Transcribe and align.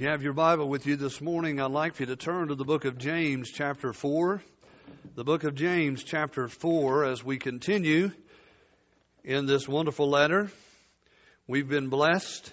If 0.00 0.04
you 0.04 0.10
have 0.12 0.22
your 0.22 0.32
Bible 0.32 0.66
with 0.66 0.86
you 0.86 0.96
this 0.96 1.20
morning, 1.20 1.60
I'd 1.60 1.72
like 1.72 1.94
for 1.94 2.04
you 2.04 2.06
to 2.06 2.16
turn 2.16 2.48
to 2.48 2.54
the 2.54 2.64
book 2.64 2.86
of 2.86 2.96
James, 2.96 3.50
chapter 3.50 3.92
4. 3.92 4.42
The 5.14 5.24
book 5.24 5.44
of 5.44 5.54
James, 5.54 6.02
chapter 6.02 6.48
4, 6.48 7.04
as 7.04 7.22
we 7.22 7.36
continue 7.36 8.10
in 9.24 9.44
this 9.44 9.68
wonderful 9.68 10.08
letter. 10.08 10.50
We've 11.46 11.68
been 11.68 11.90
blessed 11.90 12.50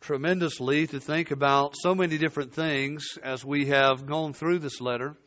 tremendously 0.00 0.86
to 0.86 0.98
think 0.98 1.32
about 1.32 1.74
so 1.76 1.94
many 1.94 2.16
different 2.16 2.54
things 2.54 3.18
as 3.22 3.44
we 3.44 3.66
have 3.66 4.06
gone 4.06 4.32
through 4.32 4.60
this 4.60 4.80
letter. 4.80 5.18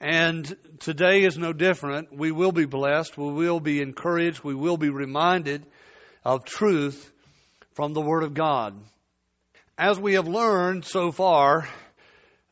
And 0.00 0.56
today 0.80 1.24
is 1.24 1.36
no 1.36 1.52
different. 1.52 2.16
We 2.16 2.32
will 2.32 2.52
be 2.52 2.64
blessed. 2.64 3.18
We 3.18 3.30
will 3.30 3.60
be 3.60 3.82
encouraged. 3.82 4.42
We 4.42 4.54
will 4.54 4.78
be 4.78 4.88
reminded 4.88 5.66
of 6.24 6.46
truth 6.46 7.12
from 7.74 7.92
the 7.92 8.00
Word 8.00 8.22
of 8.22 8.32
God. 8.32 8.74
As 9.78 9.96
we 9.96 10.14
have 10.14 10.26
learned 10.26 10.84
so 10.84 11.12
far, 11.12 11.68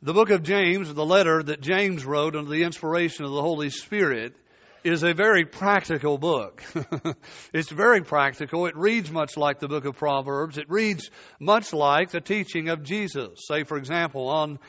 the 0.00 0.14
book 0.14 0.30
of 0.30 0.44
James, 0.44 0.94
the 0.94 1.04
letter 1.04 1.42
that 1.42 1.60
James 1.60 2.04
wrote 2.04 2.36
under 2.36 2.48
the 2.48 2.62
inspiration 2.62 3.24
of 3.24 3.32
the 3.32 3.42
Holy 3.42 3.70
Spirit, 3.70 4.36
is 4.84 5.02
a 5.02 5.12
very 5.12 5.44
practical 5.44 6.18
book. 6.18 6.62
it's 7.52 7.68
very 7.68 8.02
practical. 8.02 8.66
It 8.66 8.76
reads 8.76 9.10
much 9.10 9.36
like 9.36 9.58
the 9.58 9.66
book 9.66 9.86
of 9.86 9.96
Proverbs. 9.96 10.56
It 10.56 10.70
reads 10.70 11.10
much 11.40 11.72
like 11.72 12.12
the 12.12 12.20
teaching 12.20 12.68
of 12.68 12.84
Jesus. 12.84 13.40
Say, 13.48 13.64
for 13.64 13.76
example, 13.76 14.28
on 14.28 14.60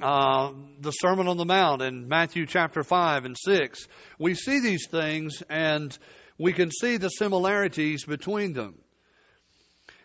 uh, 0.00 0.52
the 0.78 0.92
Sermon 0.92 1.26
on 1.26 1.38
the 1.38 1.44
Mount 1.44 1.82
in 1.82 2.06
Matthew 2.06 2.46
chapter 2.46 2.84
5 2.84 3.24
and 3.24 3.36
6, 3.36 3.88
we 4.20 4.34
see 4.36 4.60
these 4.60 4.86
things 4.86 5.42
and 5.50 5.98
we 6.38 6.52
can 6.52 6.70
see 6.70 6.98
the 6.98 7.08
similarities 7.08 8.04
between 8.04 8.52
them. 8.52 8.76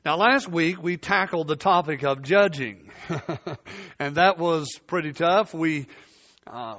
Now, 0.03 0.17
last 0.17 0.49
week 0.49 0.81
we 0.81 0.97
tackled 0.97 1.47
the 1.47 1.55
topic 1.55 2.03
of 2.03 2.23
judging, 2.23 2.89
and 3.99 4.15
that 4.15 4.39
was 4.39 4.79
pretty 4.87 5.13
tough. 5.13 5.53
We 5.53 5.85
uh, 6.47 6.77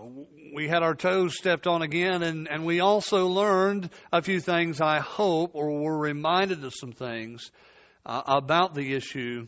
we 0.53 0.67
had 0.67 0.83
our 0.83 0.97
toes 0.97 1.37
stepped 1.39 1.69
on 1.69 1.83
again, 1.83 2.25
and, 2.25 2.49
and 2.51 2.67
we 2.67 2.81
also 2.81 3.29
learned 3.29 3.91
a 4.13 4.23
few 4.23 4.41
things, 4.41 4.81
I 4.81 4.99
hope, 4.99 5.53
or 5.55 5.71
were 5.71 5.97
reminded 5.97 6.65
of 6.65 6.75
some 6.75 6.91
things 6.91 7.53
uh, 8.05 8.23
about 8.27 8.75
the 8.75 8.93
issue 8.93 9.47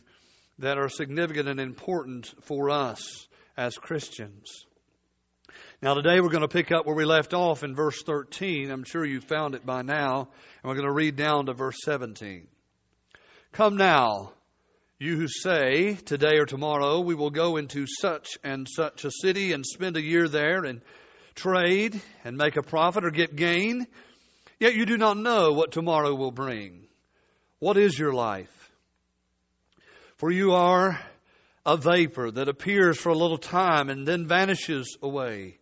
that 0.59 0.77
are 0.77 0.87
significant 0.87 1.49
and 1.49 1.59
important 1.59 2.33
for 2.43 2.69
us 2.69 3.27
as 3.57 3.75
Christians. 3.75 4.65
Now, 5.81 5.95
today 5.95 6.21
we're 6.21 6.29
going 6.29 6.41
to 6.41 6.47
pick 6.47 6.71
up 6.71 6.85
where 6.85 6.95
we 6.95 7.03
left 7.03 7.33
off 7.33 7.61
in 7.61 7.75
verse 7.75 8.01
13. 8.03 8.71
I'm 8.71 8.85
sure 8.85 9.03
you 9.03 9.19
found 9.19 9.53
it 9.53 9.65
by 9.65 9.81
now, 9.81 10.19
and 10.21 10.63
we're 10.63 10.75
going 10.75 10.87
to 10.87 10.93
read 10.93 11.17
down 11.17 11.47
to 11.47 11.53
verse 11.53 11.79
17. 11.83 12.47
Come 13.55 13.77
now, 13.77 14.33
you 14.99 15.15
who 15.15 15.29
say, 15.29 15.93
today 15.93 16.39
or 16.39 16.45
tomorrow 16.45 16.99
we 16.99 17.15
will 17.15 17.29
go 17.29 17.55
into 17.55 17.85
such 17.87 18.37
and 18.43 18.67
such 18.69 19.05
a 19.05 19.11
city 19.11 19.53
and 19.53 19.65
spend 19.65 19.95
a 19.95 20.01
year 20.01 20.27
there 20.27 20.65
and 20.65 20.81
trade 21.35 22.01
and 22.25 22.35
make 22.35 22.57
a 22.57 22.61
profit 22.61 23.05
or 23.05 23.11
get 23.11 23.37
gain, 23.37 23.87
yet 24.59 24.75
you 24.75 24.85
do 24.85 24.97
not 24.97 25.15
know 25.15 25.53
what 25.53 25.71
tomorrow 25.71 26.13
will 26.13 26.31
bring. 26.31 26.85
What 27.59 27.77
is 27.77 27.97
your 27.97 28.11
life? 28.11 28.73
For 30.17 30.29
you 30.29 30.51
are 30.51 30.99
a 31.65 31.77
vapor 31.77 32.31
that 32.31 32.49
appears 32.49 32.97
for 32.97 33.07
a 33.07 33.17
little 33.17 33.37
time 33.37 33.89
and 33.89 34.05
then 34.05 34.27
vanishes 34.27 34.97
away. 35.01 35.59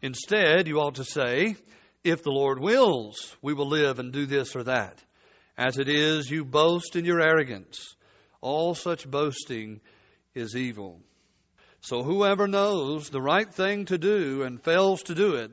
Instead, 0.00 0.68
you 0.68 0.78
ought 0.78 0.94
to 0.94 1.04
say, 1.04 1.56
if 2.04 2.22
the 2.22 2.30
Lord 2.30 2.60
wills, 2.60 3.36
we 3.42 3.52
will 3.52 3.68
live 3.68 3.98
and 3.98 4.12
do 4.12 4.26
this 4.26 4.54
or 4.54 4.62
that. 4.62 5.02
As 5.60 5.76
it 5.76 5.90
is, 5.90 6.30
you 6.30 6.46
boast 6.46 6.96
in 6.96 7.04
your 7.04 7.20
arrogance. 7.20 7.94
All 8.40 8.74
such 8.74 9.06
boasting 9.06 9.82
is 10.34 10.56
evil. 10.56 11.02
So 11.82 12.02
whoever 12.02 12.48
knows 12.48 13.10
the 13.10 13.20
right 13.20 13.52
thing 13.52 13.84
to 13.84 13.98
do 13.98 14.42
and 14.42 14.62
fails 14.62 15.02
to 15.02 15.14
do 15.14 15.34
it, 15.34 15.50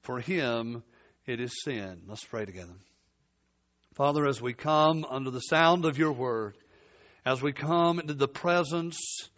for 0.00 0.18
him 0.18 0.82
it 1.26 1.40
is 1.40 1.62
sin. 1.62 2.04
Let's 2.06 2.24
pray 2.24 2.46
together. 2.46 2.72
Father, 3.96 4.26
as 4.26 4.40
we 4.40 4.54
come 4.54 5.04
under 5.04 5.30
the 5.30 5.40
sound 5.40 5.84
of 5.84 5.98
your 5.98 6.12
word, 6.12 6.56
as 7.26 7.42
we 7.42 7.52
come 7.52 8.00
into 8.00 8.14
the 8.14 8.28
presence, 8.28 9.28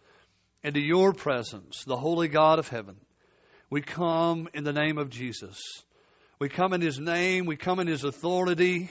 into 0.63 0.79
your 0.79 1.11
presence, 1.11 1.83
the 1.83 1.97
holy 1.97 2.29
God 2.29 2.59
of 2.59 2.69
heaven, 2.69 2.95
we 3.69 3.81
come 3.81 4.47
in 4.53 4.63
the 4.63 4.71
name 4.71 4.97
of 4.97 5.09
Jesus. 5.09 5.59
We 6.39 6.47
come 6.47 6.71
in 6.71 6.79
his 6.79 6.97
name, 6.97 7.45
we 7.45 7.57
come 7.57 7.81
in 7.81 7.87
his 7.87 8.05
authority, 8.05 8.89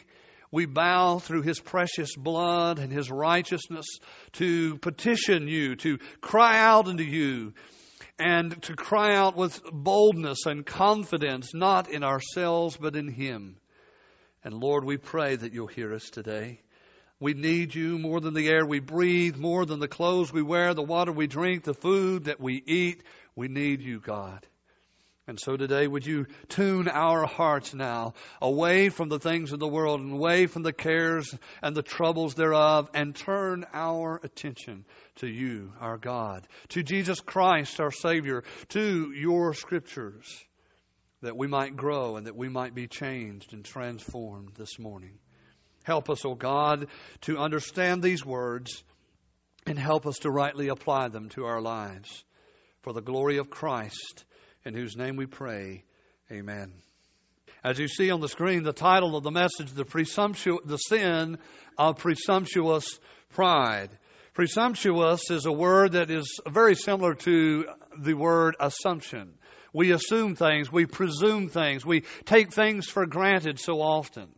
we 0.53 0.67
bow 0.67 1.19
through 1.19 1.43
His 1.43 1.59
precious 1.59 2.15
blood 2.15 2.79
and 2.79 2.93
His 2.93 3.11
righteousness 3.11 3.87
to 4.33 4.77
petition 4.79 5.49
you, 5.49 5.75
to 5.77 5.99
cry 6.21 6.59
out 6.59 6.87
unto 6.87 7.03
you, 7.03 7.55
and 8.21 8.63
to 8.63 8.77
cry 8.77 9.17
out 9.17 9.35
with 9.35 9.61
boldness 9.73 10.47
and 10.47 10.65
confidence, 10.65 11.53
not 11.55 11.91
in 11.91 12.05
ourselves, 12.05 12.77
but 12.77 12.95
in 12.95 13.09
Him. 13.09 13.57
And 14.45 14.55
Lord, 14.55 14.85
we 14.85 14.99
pray 14.99 15.35
that 15.35 15.53
you'll 15.53 15.67
hear 15.67 15.95
us 15.95 16.11
today. 16.11 16.61
We 17.19 17.35
need 17.35 17.75
you 17.75 17.99
more 17.99 18.21
than 18.21 18.35
the 18.35 18.49
air 18.49 18.67
we 18.67 18.81
breathe, 18.81 19.37
more 19.37 19.65
than 19.65 19.79
the 19.79 19.89
clothes 19.89 20.33
we 20.33 20.43
wear, 20.43 20.75
the 20.75 20.83
water 20.83 21.13
we 21.13 21.29
drink, 21.29 21.65
the 21.65 21.73
food 21.73 22.25
that 22.25 22.41
we 22.41 22.63
eat. 22.67 23.03
We 23.35 23.49
need 23.49 23.81
you, 23.81 24.01
God. 24.01 24.47
And 25.29 25.39
so 25.39 25.57
today, 25.57 25.87
would 25.87 26.05
you 26.05 26.27
tune 26.49 26.89
our 26.89 27.27
hearts 27.27 27.75
now 27.75 28.15
away 28.41 28.89
from 28.89 29.09
the 29.09 29.21
things 29.21 29.53
of 29.53 29.61
the 29.61 29.69
world 29.69 30.01
and 30.01 30.15
away 30.15 30.47
from 30.47 30.65
the 30.65 30.73
cares 30.73 31.33
and 31.63 31.77
the 31.77 31.83
troubles 31.83 32.35
thereof 32.35 32.91
and 32.93 33.15
turn 33.15 33.65
our 33.73 34.21
attention 34.25 34.85
to 35.17 35.29
you, 35.29 35.73
our 35.81 35.97
God, 35.97 36.49
to 36.71 36.83
Jesus 36.83 37.21
Christ, 37.21 37.79
our 37.81 37.93
Savior, 37.93 38.43
to 38.71 39.13
your 39.13 39.55
scriptures, 39.55 40.27
that 41.21 41.37
we 41.37 41.47
might 41.47 41.77
grow 41.77 42.17
and 42.17 42.27
that 42.27 42.37
we 42.37 42.49
might 42.49 42.75
be 42.75 42.89
changed 42.89 43.53
and 43.53 43.65
transformed 43.65 44.55
this 44.57 44.77
morning. 44.81 45.21
Help 45.85 46.11
us, 46.11 46.25
O 46.25 46.31
oh 46.31 46.35
God, 46.35 46.89
to 47.23 47.39
understand 47.39 48.03
these 48.03 48.25
words 48.25 48.83
and 49.67 49.79
help 49.79 50.05
us 50.05 50.19
to 50.19 50.31
rightly 50.31 50.67
apply 50.67 51.09
them 51.09 51.29
to 51.31 51.45
our 51.45 51.61
lives. 51.61 52.25
For 52.83 52.93
the 52.93 53.01
glory 53.01 53.39
of 53.39 53.49
Christ 53.49 54.25
in 54.65 54.75
whose 54.75 54.97
name 54.97 55.17
we 55.17 55.27
pray. 55.27 55.85
Amen. 56.31 56.73
As 57.65 57.79
you 57.79 57.89
see 57.89 58.11
on 58.11 58.21
the 58.21 58.29
screen, 58.29 58.65
the 58.65 58.73
title 58.73 59.17
of 59.17 59.23
the 59.23 59.31
message, 59.31 59.71
the, 59.73 59.85
presumptu- 59.85 60.65
the 60.65 60.79
sin 60.79 61.39
of 61.79 61.99
presumptuous 61.99 62.99
pride. 63.31 63.91
Presumptuous 64.35 65.31
is 65.31 65.47
a 65.47 65.53
word 65.53 65.93
that 65.93 66.11
is 66.11 66.41
very 66.49 66.75
similar 66.75 67.15
to 67.15 67.67
the 67.99 68.15
word 68.15 68.57
assumption. 68.59 69.35
We 69.73 69.93
assume 69.93 70.35
things, 70.37 70.73
we 70.73 70.87
presume 70.87 71.49
things, 71.49 71.85
we 71.85 72.03
take 72.25 72.53
things 72.53 72.87
for 72.87 73.07
granted 73.07 73.59
so 73.59 73.81
often. 73.81 74.29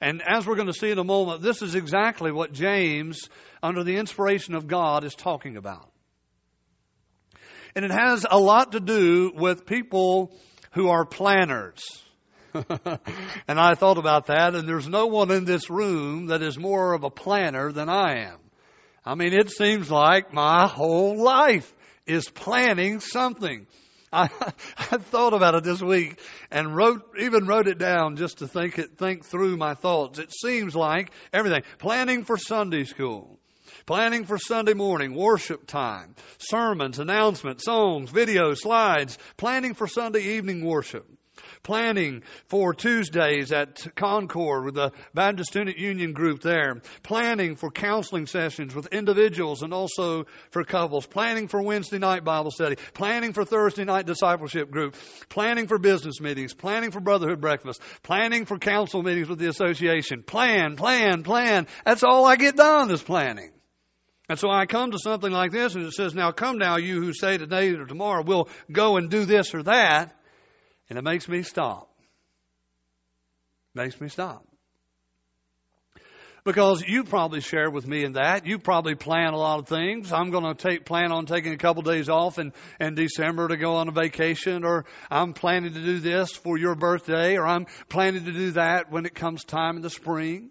And 0.00 0.22
as 0.26 0.46
we're 0.46 0.56
going 0.56 0.66
to 0.66 0.74
see 0.74 0.90
in 0.90 0.98
a 0.98 1.04
moment, 1.04 1.42
this 1.42 1.62
is 1.62 1.74
exactly 1.74 2.30
what 2.30 2.52
James, 2.52 3.28
under 3.62 3.84
the 3.84 3.96
inspiration 3.96 4.54
of 4.54 4.66
God, 4.66 5.04
is 5.04 5.14
talking 5.14 5.56
about. 5.56 5.90
And 7.76 7.84
it 7.84 7.90
has 7.90 8.24
a 8.28 8.38
lot 8.38 8.72
to 8.72 8.80
do 8.80 9.32
with 9.34 9.66
people 9.66 10.32
who 10.72 10.88
are 10.88 11.04
planners. 11.04 11.84
and 12.54 13.60
I 13.60 13.74
thought 13.74 13.98
about 13.98 14.28
that, 14.28 14.54
and 14.54 14.66
there's 14.66 14.88
no 14.88 15.08
one 15.08 15.30
in 15.30 15.44
this 15.44 15.68
room 15.68 16.28
that 16.28 16.40
is 16.40 16.58
more 16.58 16.94
of 16.94 17.04
a 17.04 17.10
planner 17.10 17.70
than 17.72 17.90
I 17.90 18.28
am. 18.28 18.38
I 19.04 19.14
mean, 19.14 19.34
it 19.34 19.50
seems 19.50 19.90
like 19.90 20.32
my 20.32 20.66
whole 20.66 21.22
life 21.22 21.70
is 22.06 22.30
planning 22.30 23.00
something. 23.00 23.66
I, 24.10 24.30
I 24.78 24.96
thought 24.96 25.34
about 25.34 25.54
it 25.54 25.64
this 25.64 25.82
week 25.82 26.18
and 26.50 26.74
wrote, 26.74 27.02
even 27.20 27.46
wrote 27.46 27.68
it 27.68 27.76
down 27.76 28.16
just 28.16 28.38
to 28.38 28.48
think 28.48 28.78
it, 28.78 28.96
think 28.96 29.26
through 29.26 29.58
my 29.58 29.74
thoughts. 29.74 30.18
It 30.18 30.32
seems 30.32 30.74
like 30.74 31.10
everything. 31.30 31.62
Planning 31.78 32.24
for 32.24 32.38
Sunday 32.38 32.84
school 32.84 33.38
planning 33.86 34.24
for 34.24 34.36
Sunday 34.36 34.74
morning, 34.74 35.14
worship 35.14 35.64
time, 35.64 36.16
sermons, 36.38 36.98
announcements, 36.98 37.64
songs, 37.64 38.10
videos, 38.10 38.58
slides, 38.58 39.16
planning 39.36 39.74
for 39.74 39.86
Sunday 39.86 40.36
evening 40.36 40.64
worship, 40.64 41.08
planning 41.62 42.24
for 42.48 42.74
Tuesdays 42.74 43.52
at 43.52 43.94
Concord 43.94 44.64
with 44.64 44.74
the 44.74 44.90
Baptist 45.14 45.50
Student 45.50 45.78
Union 45.78 46.14
group 46.14 46.42
there, 46.42 46.82
planning 47.04 47.54
for 47.54 47.70
counseling 47.70 48.26
sessions 48.26 48.74
with 48.74 48.88
individuals 48.88 49.62
and 49.62 49.72
also 49.72 50.24
for 50.50 50.64
couples, 50.64 51.06
planning 51.06 51.46
for 51.46 51.62
Wednesday 51.62 51.98
night 51.98 52.24
Bible 52.24 52.50
study, 52.50 52.74
planning 52.92 53.32
for 53.32 53.44
Thursday 53.44 53.84
night 53.84 54.04
discipleship 54.04 54.68
group, 54.68 54.96
planning 55.28 55.68
for 55.68 55.78
business 55.78 56.20
meetings, 56.20 56.54
planning 56.54 56.90
for 56.90 56.98
brotherhood 56.98 57.40
breakfast, 57.40 57.80
planning 58.02 58.46
for 58.46 58.58
council 58.58 59.04
meetings 59.04 59.28
with 59.28 59.38
the 59.38 59.48
association. 59.48 60.24
Plan, 60.24 60.74
plan, 60.74 61.22
plan. 61.22 61.68
That's 61.84 62.02
all 62.02 62.24
I 62.24 62.34
get 62.34 62.56
done 62.56 62.90
is 62.90 63.00
planning. 63.00 63.52
And 64.28 64.38
so 64.38 64.50
I 64.50 64.66
come 64.66 64.90
to 64.90 64.98
something 64.98 65.30
like 65.30 65.52
this 65.52 65.74
and 65.76 65.84
it 65.84 65.92
says, 65.92 66.14
Now 66.14 66.32
come 66.32 66.58
now, 66.58 66.76
you 66.76 67.00
who 67.00 67.12
say 67.12 67.38
today 67.38 67.70
or 67.74 67.86
tomorrow 67.86 68.22
we'll 68.24 68.48
go 68.70 68.96
and 68.96 69.08
do 69.08 69.24
this 69.24 69.54
or 69.54 69.62
that. 69.64 70.12
And 70.90 70.98
it 70.98 71.02
makes 71.02 71.28
me 71.28 71.42
stop. 71.42 71.88
Makes 73.74 74.00
me 74.00 74.08
stop. 74.08 74.44
because 76.44 76.82
you 76.86 77.02
probably 77.02 77.40
share 77.40 77.70
with 77.70 77.86
me 77.86 78.04
in 78.04 78.12
that. 78.12 78.46
You 78.46 78.58
probably 78.58 78.94
plan 78.94 79.32
a 79.32 79.36
lot 79.36 79.58
of 79.58 79.68
things. 79.68 80.12
I'm 80.12 80.30
going 80.30 80.44
to 80.44 80.54
take 80.54 80.84
plan 80.84 81.12
on 81.12 81.26
taking 81.26 81.52
a 81.52 81.56
couple 81.58 81.82
days 81.82 82.08
off 82.08 82.38
in, 82.38 82.52
in 82.80 82.94
December 82.94 83.48
to 83.48 83.56
go 83.56 83.74
on 83.74 83.88
a 83.88 83.92
vacation, 83.92 84.64
or 84.64 84.86
I'm 85.10 85.34
planning 85.34 85.74
to 85.74 85.80
do 85.84 85.98
this 85.98 86.30
for 86.30 86.56
your 86.56 86.76
birthday, 86.76 87.36
or 87.36 87.46
I'm 87.46 87.66
planning 87.88 88.24
to 88.24 88.32
do 88.32 88.52
that 88.52 88.90
when 88.90 89.06
it 89.06 89.14
comes 89.14 89.44
time 89.44 89.76
in 89.76 89.82
the 89.82 89.90
spring. 89.90 90.50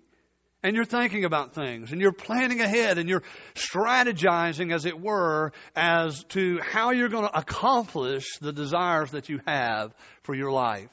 And 0.66 0.76
you're 0.76 0.84
thinking 0.84 1.26
about 1.26 1.54
things, 1.54 1.92
and 1.92 2.02
you're 2.02 2.12
planning 2.12 2.60
ahead, 2.60 2.98
and 2.98 3.08
you're 3.08 3.22
strategizing, 3.54 4.74
as 4.74 4.88
it 4.88 5.00
were, 5.00 5.52
as 5.76 6.24
to 6.30 6.58
how 6.60 6.90
you're 6.90 7.08
going 7.08 7.28
to 7.28 7.38
accomplish 7.38 8.26
the 8.42 8.52
desires 8.52 9.12
that 9.12 9.30
you 9.30 9.42
have 9.46 9.94
for 10.24 10.34
your 10.34 10.52
life. 10.52 10.90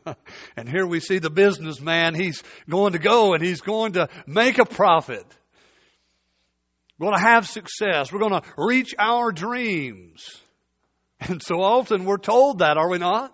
and 0.56 0.68
here 0.68 0.84
we 0.84 0.98
see 0.98 1.20
the 1.20 1.30
businessman. 1.30 2.16
He's 2.16 2.42
going 2.68 2.94
to 2.94 2.98
go 2.98 3.32
and 3.34 3.44
he's 3.44 3.60
going 3.60 3.92
to 3.92 4.08
make 4.26 4.58
a 4.58 4.64
profit. 4.64 5.24
We're 6.98 7.10
going 7.10 7.22
to 7.22 7.24
have 7.24 7.46
success. 7.46 8.12
We're 8.12 8.18
going 8.18 8.42
to 8.42 8.42
reach 8.58 8.92
our 8.98 9.30
dreams. 9.30 10.28
And 11.28 11.40
so 11.40 11.62
often 11.62 12.04
we're 12.04 12.18
told 12.18 12.58
that, 12.58 12.76
are 12.76 12.90
we 12.90 12.98
not? 12.98 13.32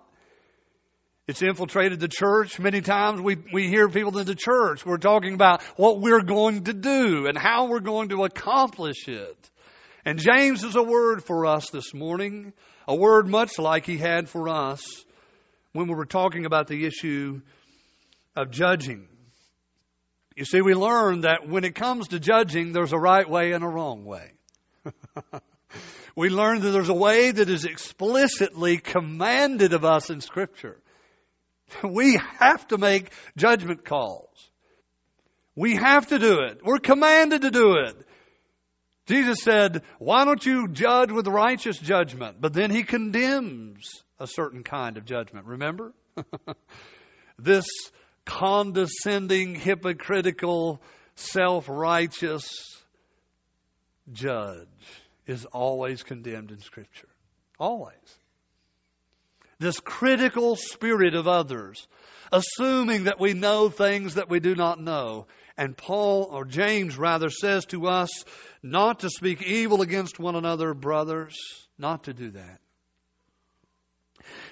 It's 1.28 1.42
infiltrated 1.42 2.00
the 2.00 2.08
church. 2.08 2.58
Many 2.58 2.80
times 2.80 3.20
we, 3.20 3.36
we 3.52 3.68
hear 3.68 3.90
people 3.90 4.16
in 4.18 4.26
the 4.26 4.34
church, 4.34 4.86
we're 4.86 4.96
talking 4.96 5.34
about 5.34 5.62
what 5.76 6.00
we're 6.00 6.22
going 6.22 6.64
to 6.64 6.72
do 6.72 7.26
and 7.26 7.36
how 7.36 7.68
we're 7.68 7.80
going 7.80 8.08
to 8.08 8.24
accomplish 8.24 9.06
it. 9.08 9.50
And 10.06 10.18
James 10.18 10.64
is 10.64 10.74
a 10.74 10.82
word 10.82 11.22
for 11.22 11.44
us 11.44 11.68
this 11.68 11.92
morning, 11.92 12.54
a 12.88 12.96
word 12.96 13.28
much 13.28 13.58
like 13.58 13.84
he 13.84 13.98
had 13.98 14.30
for 14.30 14.48
us 14.48 14.82
when 15.72 15.86
we 15.86 15.94
were 15.94 16.06
talking 16.06 16.46
about 16.46 16.66
the 16.66 16.86
issue 16.86 17.42
of 18.34 18.50
judging. 18.50 19.06
You 20.34 20.46
see, 20.46 20.62
we 20.62 20.72
learned 20.72 21.24
that 21.24 21.46
when 21.46 21.64
it 21.64 21.74
comes 21.74 22.08
to 22.08 22.20
judging, 22.20 22.72
there's 22.72 22.94
a 22.94 22.98
right 22.98 23.28
way 23.28 23.52
and 23.52 23.62
a 23.62 23.68
wrong 23.68 24.06
way. 24.06 24.32
we 26.16 26.30
learned 26.30 26.62
that 26.62 26.70
there's 26.70 26.88
a 26.88 26.94
way 26.94 27.32
that 27.32 27.50
is 27.50 27.66
explicitly 27.66 28.78
commanded 28.78 29.74
of 29.74 29.84
us 29.84 30.08
in 30.08 30.22
Scripture. 30.22 30.78
We 31.84 32.18
have 32.38 32.66
to 32.68 32.78
make 32.78 33.10
judgment 33.36 33.84
calls. 33.84 34.28
We 35.54 35.76
have 35.76 36.08
to 36.08 36.18
do 36.18 36.40
it. 36.40 36.60
We're 36.64 36.78
commanded 36.78 37.42
to 37.42 37.50
do 37.50 37.74
it. 37.78 37.96
Jesus 39.06 39.38
said, 39.42 39.82
Why 39.98 40.24
don't 40.24 40.44
you 40.44 40.68
judge 40.68 41.10
with 41.10 41.26
righteous 41.26 41.78
judgment? 41.78 42.40
But 42.40 42.52
then 42.52 42.70
he 42.70 42.82
condemns 42.82 44.04
a 44.20 44.26
certain 44.26 44.62
kind 44.62 44.96
of 44.96 45.04
judgment. 45.04 45.46
Remember? 45.46 45.94
this 47.38 47.66
condescending, 48.24 49.54
hypocritical, 49.54 50.80
self 51.16 51.68
righteous 51.68 52.48
judge 54.12 54.68
is 55.26 55.44
always 55.46 56.02
condemned 56.02 56.50
in 56.50 56.60
Scripture. 56.60 57.08
Always. 57.58 58.17
This 59.60 59.80
critical 59.80 60.54
spirit 60.56 61.14
of 61.14 61.26
others, 61.26 61.86
assuming 62.32 63.04
that 63.04 63.18
we 63.18 63.34
know 63.34 63.68
things 63.68 64.14
that 64.14 64.30
we 64.30 64.38
do 64.38 64.54
not 64.54 64.80
know. 64.80 65.26
And 65.56 65.76
Paul, 65.76 66.28
or 66.30 66.44
James 66.44 66.96
rather, 66.96 67.30
says 67.30 67.66
to 67.66 67.88
us 67.88 68.10
not 68.62 69.00
to 69.00 69.10
speak 69.10 69.42
evil 69.42 69.82
against 69.82 70.20
one 70.20 70.36
another, 70.36 70.74
brothers, 70.74 71.36
not 71.76 72.04
to 72.04 72.14
do 72.14 72.30
that. 72.30 72.60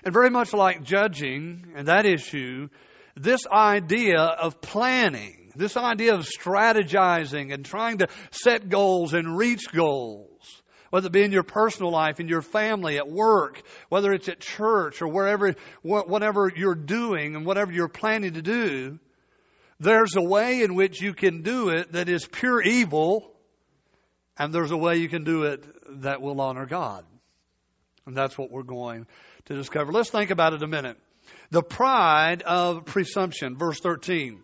And 0.05 0.13
very 0.13 0.31
much 0.31 0.53
like 0.53 0.83
judging 0.83 1.73
and 1.77 1.89
that 1.89 2.07
issue, 2.07 2.69
this 3.15 3.47
idea 3.47 4.21
of 4.21 4.61
planning, 4.61 5.53
this 5.55 5.77
idea 5.77 6.15
of 6.15 6.27
strategizing 6.27 7.53
and 7.53 7.65
trying 7.65 7.99
to 7.99 8.09
set 8.31 8.69
goals 8.69 9.15
and 9.15 9.37
reach 9.37 9.73
goals, 9.73 10.63
whether 10.91 11.07
it 11.07 11.13
be 11.13 11.23
in 11.23 11.33
your 11.33 11.43
personal 11.43 11.91
life, 11.91 12.21
in 12.21 12.29
your 12.29 12.43
family, 12.43 12.97
at 12.97 13.09
work, 13.09 13.63
whether 13.89 14.13
it's 14.13 14.29
at 14.29 14.41
church 14.41 15.03
or 15.03 15.09
wherever, 15.09 15.55
whatever 15.83 16.53
you're 16.55 16.75
doing 16.75 17.37
and 17.37 17.45
whatever 17.47 17.73
you're 17.73 17.89
planning 17.89 18.35
to 18.35 18.43
do, 18.43 18.99
there's 19.79 20.17
a 20.17 20.23
way 20.23 20.63
in 20.63 20.75
which 20.75 21.01
you 21.01 21.13
can 21.13 21.43
do 21.43 21.69
it 21.69 21.93
that 21.93 22.09
is 22.09 22.27
pure 22.27 22.63
evil, 22.63 23.31
and 24.39 24.53
there's 24.53 24.71
a 24.71 24.77
way 24.77 24.97
you 24.97 25.09
can 25.09 25.25
do 25.25 25.45
it 25.45 25.65
that 26.03 26.23
will 26.23 26.41
honor 26.41 26.67
God. 26.67 27.05
And 28.07 28.17
that's 28.17 28.39
what 28.39 28.51
we're 28.51 28.63
going 28.63 29.07
to 29.47 29.55
discover. 29.55 29.93
Let's 29.93 30.11
think 30.11 30.31
about 30.31 30.55
it 30.55 30.63
a 30.63 30.67
minute. 30.67 30.97
The 31.51 31.63
pride 31.63 32.43
of 32.43 32.85
presumption, 32.85 33.57
verse 33.57 33.81
13. 33.81 34.43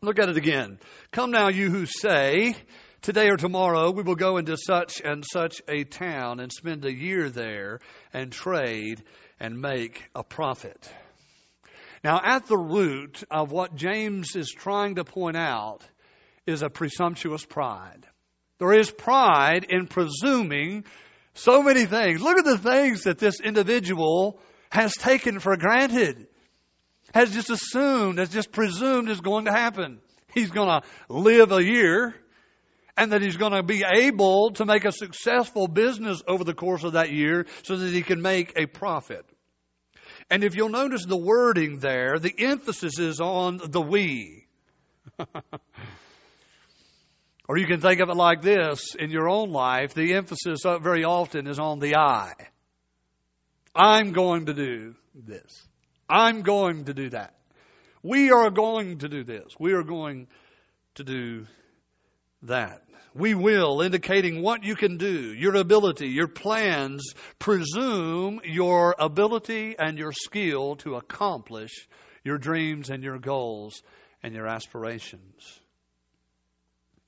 Look 0.00 0.18
at 0.20 0.28
it 0.28 0.36
again. 0.36 0.78
Come 1.10 1.32
now, 1.32 1.48
you 1.48 1.70
who 1.70 1.86
say, 1.86 2.54
Today 3.00 3.28
or 3.28 3.36
tomorrow 3.36 3.92
we 3.92 4.02
will 4.02 4.16
go 4.16 4.38
into 4.38 4.56
such 4.56 5.00
and 5.00 5.24
such 5.24 5.62
a 5.68 5.84
town 5.84 6.40
and 6.40 6.52
spend 6.52 6.84
a 6.84 6.92
year 6.92 7.30
there 7.30 7.78
and 8.12 8.32
trade 8.32 9.02
and 9.38 9.60
make 9.60 10.02
a 10.16 10.24
profit. 10.24 10.92
Now, 12.02 12.20
at 12.22 12.46
the 12.46 12.58
root 12.58 13.22
of 13.30 13.52
what 13.52 13.76
James 13.76 14.34
is 14.34 14.50
trying 14.50 14.96
to 14.96 15.04
point 15.04 15.36
out 15.36 15.80
is 16.44 16.62
a 16.62 16.68
presumptuous 16.68 17.44
pride. 17.44 18.04
There 18.58 18.72
is 18.72 18.90
pride 18.90 19.64
in 19.68 19.86
presuming 19.86 20.84
so 21.34 21.62
many 21.62 21.86
things. 21.86 22.20
Look 22.20 22.38
at 22.38 22.44
the 22.44 22.58
things 22.58 23.04
that 23.04 23.18
this 23.18 23.40
individual 23.40 24.40
has 24.70 24.92
taken 24.94 25.38
for 25.38 25.56
granted, 25.56 26.26
has 27.14 27.32
just 27.32 27.50
assumed, 27.50 28.18
has 28.18 28.30
just 28.30 28.50
presumed 28.50 29.08
is 29.08 29.20
going 29.20 29.44
to 29.44 29.52
happen. 29.52 30.00
He's 30.34 30.50
going 30.50 30.68
to 30.68 30.82
live 31.08 31.52
a 31.52 31.64
year 31.64 32.14
and 32.98 33.12
that 33.12 33.22
he's 33.22 33.36
going 33.36 33.52
to 33.52 33.62
be 33.62 33.84
able 33.84 34.50
to 34.52 34.66
make 34.66 34.84
a 34.84 34.92
successful 34.92 35.68
business 35.68 36.22
over 36.26 36.44
the 36.44 36.54
course 36.54 36.84
of 36.84 36.92
that 36.92 37.12
year 37.12 37.46
so 37.62 37.76
that 37.76 37.92
he 37.92 38.02
can 38.02 38.20
make 38.20 38.52
a 38.56 38.66
profit. 38.66 39.24
And 40.30 40.44
if 40.44 40.56
you'll 40.56 40.68
notice 40.68 41.06
the 41.06 41.16
wording 41.16 41.78
there, 41.78 42.18
the 42.18 42.34
emphasis 42.36 42.98
is 42.98 43.20
on 43.20 43.60
the 43.64 43.80
we. 43.80 44.46
Or 47.48 47.56
you 47.56 47.66
can 47.66 47.80
think 47.80 48.00
of 48.00 48.10
it 48.10 48.14
like 48.14 48.42
this 48.42 48.94
in 48.94 49.10
your 49.10 49.26
own 49.26 49.50
life 49.50 49.94
the 49.94 50.12
emphasis 50.14 50.64
very 50.82 51.04
often 51.04 51.46
is 51.46 51.58
on 51.58 51.78
the 51.78 51.96
I. 51.96 52.34
I'm 53.74 54.12
going 54.12 54.46
to 54.46 54.52
do 54.52 54.94
this. 55.14 55.66
I'm 56.10 56.42
going 56.42 56.84
to 56.84 56.94
do 56.94 57.08
that. 57.10 57.34
We 58.02 58.30
are 58.32 58.50
going 58.50 58.98
to 58.98 59.08
do 59.08 59.24
this. 59.24 59.46
We 59.58 59.72
are 59.72 59.82
going 59.82 60.28
to 60.96 61.04
do 61.04 61.46
that. 62.42 62.82
We 63.18 63.34
will, 63.34 63.80
indicating 63.80 64.42
what 64.42 64.62
you 64.62 64.76
can 64.76 64.96
do, 64.96 65.34
your 65.34 65.56
ability, 65.56 66.06
your 66.06 66.28
plans, 66.28 67.14
presume 67.40 68.40
your 68.44 68.94
ability 68.96 69.74
and 69.76 69.98
your 69.98 70.12
skill 70.12 70.76
to 70.76 70.94
accomplish 70.94 71.88
your 72.22 72.38
dreams 72.38 72.90
and 72.90 73.02
your 73.02 73.18
goals 73.18 73.82
and 74.22 74.34
your 74.34 74.46
aspirations. 74.46 75.60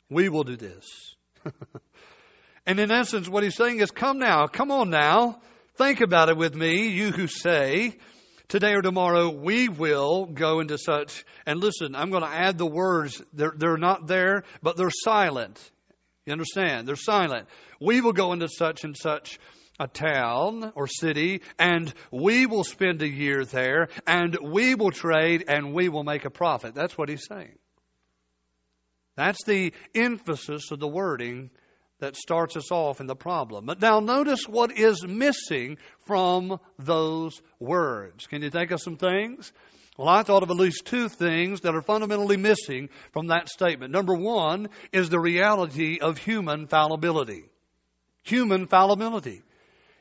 We 0.08 0.28
will 0.28 0.42
do 0.42 0.56
this. 0.56 1.14
and 2.66 2.80
in 2.80 2.90
essence, 2.90 3.28
what 3.28 3.44
he's 3.44 3.54
saying 3.54 3.78
is, 3.78 3.92
come 3.92 4.18
now, 4.18 4.49
come 4.49 4.73
on 4.73 4.90
now, 4.90 5.40
think 5.76 6.00
about 6.00 6.28
it 6.28 6.37
with 6.37 6.56
me, 6.56 6.88
you 6.88 7.12
who 7.12 7.28
say, 7.28 7.96
today 8.49 8.73
or 8.73 8.82
tomorrow 8.82 9.30
we 9.30 9.68
will 9.68 10.26
go 10.26 10.58
into 10.58 10.76
such. 10.76 11.25
And 11.46 11.61
listen, 11.61 11.94
I'm 11.94 12.11
going 12.11 12.25
to 12.25 12.28
add 12.28 12.58
the 12.58 12.66
words. 12.66 13.23
They're, 13.32 13.54
they're 13.56 13.76
not 13.76 14.08
there, 14.08 14.42
but 14.61 14.76
they're 14.76 14.90
silent. 14.90 15.61
You 16.26 16.32
understand? 16.32 16.86
They're 16.86 16.96
silent. 16.96 17.48
We 17.80 18.00
will 18.00 18.12
go 18.12 18.32
into 18.32 18.48
such 18.48 18.84
and 18.84 18.96
such 18.96 19.38
a 19.78 19.88
town 19.88 20.72
or 20.74 20.86
city, 20.86 21.40
and 21.58 21.92
we 22.10 22.44
will 22.46 22.64
spend 22.64 23.00
a 23.00 23.08
year 23.08 23.44
there, 23.44 23.88
and 24.06 24.36
we 24.42 24.74
will 24.74 24.90
trade, 24.90 25.44
and 25.48 25.72
we 25.72 25.88
will 25.88 26.04
make 26.04 26.26
a 26.26 26.30
profit. 26.30 26.74
That's 26.74 26.98
what 26.98 27.08
he's 27.08 27.26
saying. 27.26 27.56
That's 29.16 29.42
the 29.44 29.72
emphasis 29.94 30.70
of 30.70 30.80
the 30.80 30.88
wording 30.88 31.50
that 31.98 32.16
starts 32.16 32.56
us 32.56 32.70
off 32.70 33.00
in 33.00 33.06
the 33.06 33.16
problem. 33.16 33.66
But 33.66 33.80
now 33.80 34.00
notice 34.00 34.44
what 34.46 34.76
is 34.78 35.06
missing 35.06 35.78
from 36.06 36.58
those 36.78 37.40
words. 37.58 38.26
Can 38.26 38.42
you 38.42 38.50
think 38.50 38.70
of 38.70 38.80
some 38.80 38.96
things? 38.96 39.52
Well, 40.00 40.09
I 40.09 40.23
thought 40.23 40.42
of 40.42 40.50
at 40.50 40.57
least 40.57 40.87
two 40.87 41.11
things 41.11 41.61
that 41.61 41.75
are 41.75 41.83
fundamentally 41.83 42.38
missing 42.38 42.88
from 43.12 43.26
that 43.26 43.50
statement. 43.50 43.92
Number 43.92 44.14
one 44.14 44.71
is 44.95 45.11
the 45.11 45.21
reality 45.21 45.99
of 46.00 46.16
human 46.16 46.69
fallibility. 46.69 47.45
Human 48.23 48.66
fallibility. 48.66 49.42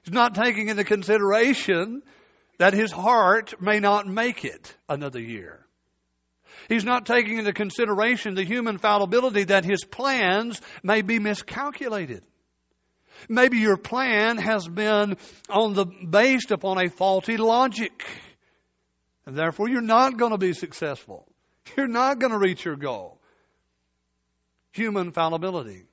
He's 0.03 0.13
not 0.13 0.35
taking 0.35 0.69
into 0.69 0.85
consideration 0.85 2.01
that 2.59 2.73
his 2.73 2.93
heart 2.93 3.61
may 3.61 3.81
not 3.81 4.07
make 4.07 4.45
it 4.45 4.73
another 4.87 5.19
year. 5.19 5.65
He's 6.69 6.85
not 6.85 7.05
taking 7.05 7.37
into 7.37 7.51
consideration 7.51 8.35
the 8.35 8.45
human 8.45 8.77
fallibility 8.77 9.43
that 9.43 9.65
his 9.65 9.83
plans 9.83 10.61
may 10.81 11.01
be 11.01 11.19
miscalculated. 11.19 12.23
Maybe 13.27 13.57
your 13.57 13.75
plan 13.75 14.37
has 14.37 14.65
been 14.65 15.17
on 15.49 15.73
the 15.73 15.85
based 15.85 16.51
upon 16.51 16.77
a 16.77 16.89
faulty 16.89 17.35
logic. 17.35 18.05
And 19.29 19.37
therefore 19.37 19.69
you're 19.69 19.81
not 19.81 20.17
going 20.17 20.31
to 20.31 20.39
be 20.39 20.53
successful. 20.53 21.27
You're 21.77 21.87
not 21.87 22.17
going 22.17 22.31
to 22.31 22.39
reach 22.39 22.65
your 22.65 22.75
goal. 22.75 23.21
human 24.71 25.11
fallibility. 25.11 25.83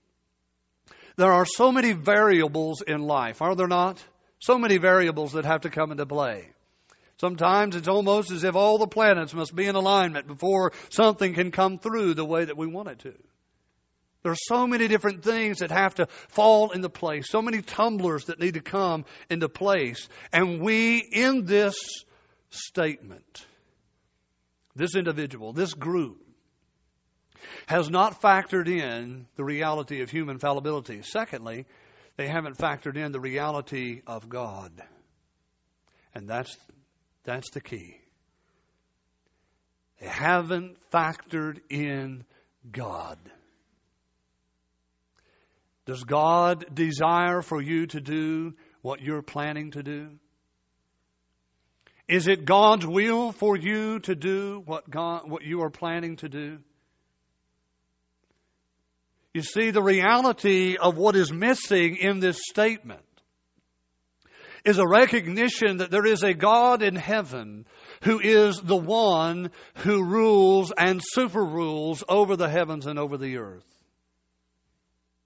There 1.16 1.30
are 1.30 1.44
so 1.44 1.70
many 1.70 1.92
variables 1.92 2.80
in 2.80 3.02
life, 3.02 3.42
are 3.42 3.54
there 3.54 3.66
not? 3.66 4.02
So 4.38 4.56
many 4.56 4.78
variables 4.78 5.32
that 5.32 5.44
have 5.44 5.62
to 5.62 5.70
come 5.70 5.92
into 5.92 6.06
play. 6.06 6.48
Sometimes 7.20 7.76
it's 7.76 7.88
almost 7.88 8.30
as 8.30 8.42
if 8.42 8.56
all 8.56 8.78
the 8.78 8.86
planets 8.86 9.34
must 9.34 9.54
be 9.54 9.66
in 9.66 9.74
alignment 9.74 10.26
before 10.26 10.72
something 10.88 11.34
can 11.34 11.50
come 11.50 11.78
through 11.78 12.14
the 12.14 12.24
way 12.24 12.46
that 12.46 12.56
we 12.56 12.66
want 12.66 12.88
it 12.88 13.00
to. 13.00 13.12
There 14.22 14.32
are 14.32 14.44
so 14.48 14.66
many 14.66 14.88
different 14.88 15.22
things 15.22 15.58
that 15.58 15.70
have 15.70 15.96
to 15.96 16.06
fall 16.28 16.70
into 16.70 16.88
place, 16.88 17.28
so 17.28 17.42
many 17.42 17.60
tumblers 17.60 18.24
that 18.24 18.40
need 18.40 18.54
to 18.54 18.62
come 18.62 19.04
into 19.28 19.50
place. 19.50 20.08
And 20.32 20.62
we, 20.62 21.00
in 21.00 21.44
this 21.44 21.76
statement, 22.50 23.46
this 24.74 24.94
individual, 24.94 25.52
this 25.52 25.74
group, 25.74 26.22
has 27.66 27.90
not 27.90 28.20
factored 28.20 28.68
in 28.68 29.26
the 29.36 29.44
reality 29.44 30.02
of 30.02 30.10
human 30.10 30.38
fallibility. 30.38 31.02
Secondly, 31.02 31.66
they 32.16 32.28
haven't 32.28 32.56
factored 32.56 32.96
in 32.96 33.12
the 33.12 33.20
reality 33.20 34.02
of 34.06 34.28
God. 34.28 34.72
And 36.14 36.28
that's, 36.28 36.56
that's 37.24 37.50
the 37.50 37.60
key. 37.60 37.98
They 40.00 40.08
haven't 40.08 40.76
factored 40.90 41.60
in 41.68 42.24
God. 42.70 43.18
Does 45.84 46.02
God 46.02 46.66
desire 46.74 47.42
for 47.42 47.62
you 47.62 47.86
to 47.86 48.00
do 48.00 48.54
what 48.82 49.00
you're 49.00 49.22
planning 49.22 49.70
to 49.72 49.82
do? 49.82 50.10
Is 52.08 52.28
it 52.28 52.44
God's 52.44 52.86
will 52.86 53.32
for 53.32 53.56
you 53.56 53.98
to 54.00 54.14
do 54.14 54.62
what 54.64 54.88
God, 54.88 55.28
what 55.28 55.42
you 55.42 55.62
are 55.62 55.70
planning 55.70 56.16
to 56.16 56.28
do? 56.28 56.58
You 59.34 59.42
see, 59.42 59.70
the 59.70 59.82
reality 59.82 60.76
of 60.80 60.96
what 60.96 61.16
is 61.16 61.32
missing 61.32 61.96
in 61.96 62.20
this 62.20 62.40
statement 62.48 63.02
is 64.64 64.78
a 64.78 64.86
recognition 64.86 65.78
that 65.78 65.90
there 65.90 66.06
is 66.06 66.22
a 66.22 66.32
God 66.32 66.82
in 66.82 66.96
heaven 66.96 67.66
who 68.02 68.18
is 68.18 68.60
the 68.60 68.76
one 68.76 69.50
who 69.76 70.04
rules 70.04 70.72
and 70.76 71.00
super 71.04 71.44
rules 71.44 72.02
over 72.08 72.36
the 72.36 72.48
heavens 72.48 72.86
and 72.86 72.98
over 72.98 73.16
the 73.16 73.36
earth. 73.36 73.66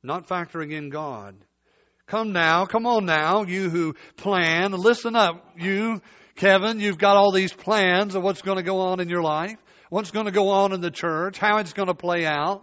Not 0.02 0.26
factoring 0.26 0.72
in 0.72 0.90
God. 0.90 1.36
Come 2.06 2.32
now, 2.32 2.66
come 2.66 2.86
on 2.86 3.06
now, 3.06 3.44
you 3.44 3.70
who 3.70 3.94
plan, 4.16 4.72
listen 4.72 5.14
up, 5.14 5.52
you, 5.56 6.02
Kevin, 6.40 6.80
you've 6.80 6.96
got 6.96 7.18
all 7.18 7.32
these 7.32 7.52
plans 7.52 8.14
of 8.14 8.22
what's 8.22 8.40
going 8.40 8.56
to 8.56 8.62
go 8.62 8.80
on 8.80 8.98
in 8.98 9.10
your 9.10 9.20
life, 9.20 9.58
what's 9.90 10.10
going 10.10 10.24
to 10.24 10.32
go 10.32 10.48
on 10.48 10.72
in 10.72 10.80
the 10.80 10.90
church, 10.90 11.36
how 11.36 11.58
it's 11.58 11.74
going 11.74 11.88
to 11.88 11.94
play 11.94 12.24
out. 12.24 12.62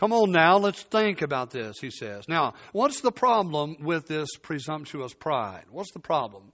Come 0.00 0.12
on 0.12 0.32
now, 0.32 0.58
let's 0.58 0.82
think 0.82 1.22
about 1.22 1.52
this, 1.52 1.78
he 1.78 1.90
says. 1.90 2.24
Now, 2.26 2.54
what's 2.72 3.00
the 3.00 3.12
problem 3.12 3.76
with 3.84 4.08
this 4.08 4.30
presumptuous 4.42 5.14
pride? 5.14 5.66
What's 5.70 5.92
the 5.92 6.00
problem? 6.00 6.52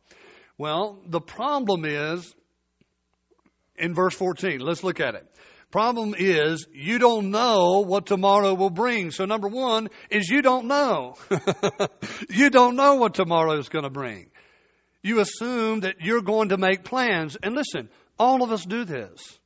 Well, 0.58 0.98
the 1.06 1.22
problem 1.22 1.86
is 1.86 2.34
in 3.78 3.94
verse 3.94 4.14
14. 4.14 4.60
Let's 4.60 4.84
look 4.84 5.00
at 5.00 5.14
it. 5.14 5.26
Problem 5.70 6.14
is, 6.18 6.66
you 6.70 6.98
don't 6.98 7.30
know 7.30 7.80
what 7.80 8.04
tomorrow 8.04 8.52
will 8.52 8.68
bring. 8.68 9.10
So 9.10 9.24
number 9.24 9.48
one 9.48 9.88
is 10.10 10.28
you 10.28 10.42
don't 10.42 10.66
know. 10.66 11.14
you 12.28 12.50
don't 12.50 12.76
know 12.76 12.96
what 12.96 13.14
tomorrow 13.14 13.58
is 13.58 13.70
going 13.70 13.84
to 13.84 13.90
bring. 13.90 14.30
You 15.02 15.20
assume 15.20 15.80
that 15.80 16.00
you're 16.00 16.22
going 16.22 16.50
to 16.50 16.58
make 16.58 16.84
plans. 16.84 17.36
And 17.42 17.54
listen, 17.54 17.88
all 18.18 18.42
of 18.42 18.52
us 18.52 18.64
do 18.64 18.84
this. 18.84 19.38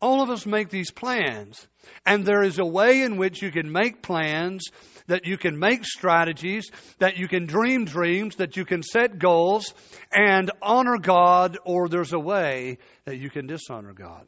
All 0.00 0.22
of 0.22 0.30
us 0.30 0.46
make 0.46 0.70
these 0.70 0.90
plans. 0.90 1.66
And 2.06 2.24
there 2.24 2.42
is 2.42 2.58
a 2.58 2.64
way 2.64 3.02
in 3.02 3.18
which 3.18 3.42
you 3.42 3.50
can 3.50 3.70
make 3.70 4.02
plans, 4.02 4.64
that 5.08 5.26
you 5.26 5.36
can 5.36 5.58
make 5.58 5.84
strategies, 5.84 6.70
that 6.98 7.18
you 7.18 7.28
can 7.28 7.46
dream 7.46 7.84
dreams, 7.84 8.36
that 8.36 8.56
you 8.56 8.64
can 8.64 8.82
set 8.82 9.18
goals 9.18 9.74
and 10.10 10.50
honor 10.62 10.96
God, 10.98 11.58
or 11.64 11.88
there's 11.88 12.14
a 12.14 12.18
way 12.18 12.78
that 13.04 13.18
you 13.18 13.28
can 13.28 13.46
dishonor 13.46 13.92
God. 13.92 14.26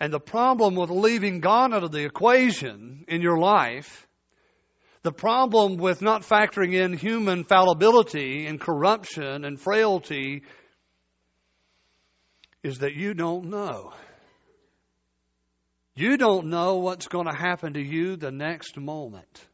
And 0.00 0.12
the 0.12 0.20
problem 0.20 0.76
with 0.76 0.90
leaving 0.90 1.40
God 1.40 1.74
out 1.74 1.82
of 1.82 1.90
the 1.90 2.04
equation 2.04 3.04
in 3.08 3.20
your 3.20 3.38
life, 3.38 4.07
the 5.02 5.12
problem 5.12 5.76
with 5.76 6.02
not 6.02 6.22
factoring 6.22 6.74
in 6.74 6.92
human 6.92 7.44
fallibility 7.44 8.46
and 8.46 8.60
corruption 8.60 9.44
and 9.44 9.60
frailty 9.60 10.42
is 12.62 12.78
that 12.78 12.94
you 12.94 13.14
don't 13.14 13.46
know. 13.46 13.92
You 15.94 16.16
don't 16.16 16.46
know 16.46 16.76
what's 16.76 17.08
going 17.08 17.26
to 17.26 17.36
happen 17.36 17.74
to 17.74 17.82
you 17.82 18.16
the 18.16 18.30
next 18.30 18.76
moment, 18.76 19.44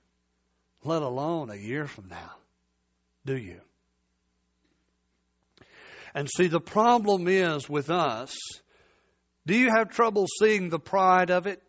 let 0.82 1.02
alone 1.02 1.50
a 1.50 1.56
year 1.56 1.86
from 1.86 2.08
now. 2.08 2.32
Do 3.24 3.36
you? 3.36 3.60
And 6.14 6.28
see, 6.28 6.46
the 6.46 6.60
problem 6.60 7.28
is 7.28 7.68
with 7.68 7.90
us, 7.90 8.36
do 9.46 9.56
you 9.56 9.70
have 9.74 9.90
trouble 9.90 10.26
seeing 10.38 10.68
the 10.68 10.78
pride 10.78 11.30
of 11.30 11.46
it? 11.46 11.62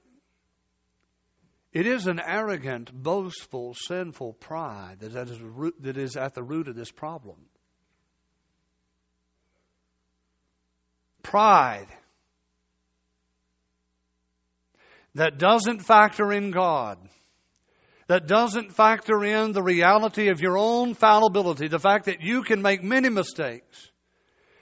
It 1.75 1.87
is 1.87 2.07
an 2.07 2.21
arrogant, 2.25 2.89
boastful, 2.93 3.73
sinful 3.73 4.35
pride 4.35 5.01
that 5.01 5.29
is, 5.29 5.39
that 5.81 5.97
is 5.97 6.15
at 6.15 6.33
the 6.33 6.41
root 6.41 6.69
of 6.69 6.75
this 6.77 6.89
problem. 6.89 7.35
Pride 11.21 11.87
that 15.15 15.37
doesn't 15.37 15.79
factor 15.79 16.31
in 16.31 16.51
God, 16.51 16.97
that 18.07 18.25
doesn't 18.25 18.71
factor 18.71 19.25
in 19.25 19.51
the 19.51 19.63
reality 19.63 20.29
of 20.29 20.39
your 20.39 20.57
own 20.57 20.93
fallibility, 20.93 21.67
the 21.67 21.77
fact 21.77 22.05
that 22.05 22.21
you 22.21 22.43
can 22.43 22.61
make 22.61 22.83
many 22.83 23.09
mistakes, 23.09 23.91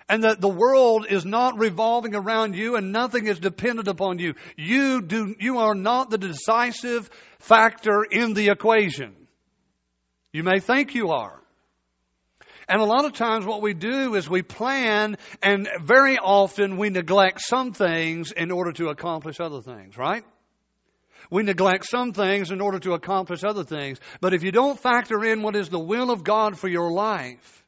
and 0.09 0.23
that 0.23 0.41
the 0.41 0.49
world 0.49 1.05
is 1.09 1.25
not 1.25 1.57
revolving 1.57 2.15
around 2.15 2.55
you 2.55 2.75
and 2.75 2.91
nothing 2.91 3.27
is 3.27 3.39
dependent 3.39 3.87
upon 3.87 4.19
you. 4.19 4.33
You 4.57 5.01
do, 5.01 5.35
you 5.39 5.59
are 5.59 5.75
not 5.75 6.09
the 6.09 6.17
decisive 6.17 7.09
factor 7.39 8.03
in 8.03 8.33
the 8.33 8.49
equation. 8.49 9.15
You 10.31 10.43
may 10.43 10.59
think 10.59 10.95
you 10.95 11.09
are. 11.11 11.39
And 12.67 12.81
a 12.81 12.85
lot 12.85 13.05
of 13.05 13.13
times 13.13 13.45
what 13.45 13.61
we 13.61 13.73
do 13.73 14.15
is 14.15 14.29
we 14.29 14.41
plan 14.41 15.17
and 15.41 15.67
very 15.81 16.17
often 16.17 16.77
we 16.77 16.89
neglect 16.89 17.41
some 17.41 17.73
things 17.73 18.31
in 18.31 18.51
order 18.51 18.71
to 18.73 18.87
accomplish 18.87 19.39
other 19.39 19.61
things, 19.61 19.97
right? 19.97 20.23
We 21.29 21.43
neglect 21.43 21.85
some 21.85 22.13
things 22.13 22.51
in 22.51 22.61
order 22.61 22.79
to 22.79 22.93
accomplish 22.93 23.43
other 23.43 23.63
things. 23.63 23.99
But 24.21 24.33
if 24.33 24.43
you 24.43 24.51
don't 24.51 24.79
factor 24.79 25.23
in 25.23 25.41
what 25.41 25.55
is 25.55 25.69
the 25.69 25.79
will 25.79 26.11
of 26.11 26.23
God 26.23 26.57
for 26.57 26.67
your 26.67 26.91
life, 26.91 27.62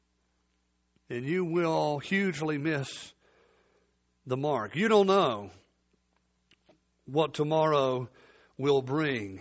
then 1.08 1.24
you 1.24 1.46
will 1.46 2.00
hugely 2.00 2.58
miss 2.58 3.14
the 4.26 4.38
mark. 4.38 4.76
You 4.76 4.88
don't 4.88 5.08
know 5.08 5.52
what 7.06 7.34
tomorrow 7.34 8.10
will 8.58 8.82
bring. 8.82 9.40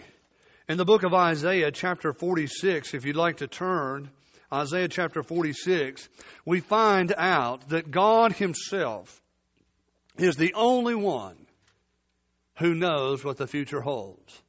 In 0.69 0.77
the 0.77 0.85
book 0.85 1.03
of 1.03 1.15
Isaiah, 1.15 1.71
chapter 1.71 2.13
46, 2.13 2.95
if 2.95 3.05
you'd 3.05 3.17
like 3.17 3.39
to 3.39 3.47
turn, 3.47 4.11
Isaiah 4.53 4.89
chapter 4.89 5.23
46, 5.23 6.09
we 6.45 6.61
find 6.61 7.13
out 7.17 7.69
that 7.71 7.91
God 7.91 8.33
Himself 8.33 9.23
is 10.19 10.37
the 10.37 10.55
only 10.55 10.95
one 10.95 11.37
who 12.59 12.75
knows 12.75 13.25
what 13.25 13.37
the 13.37 13.47
future 13.47 13.81
holds. 13.81 14.43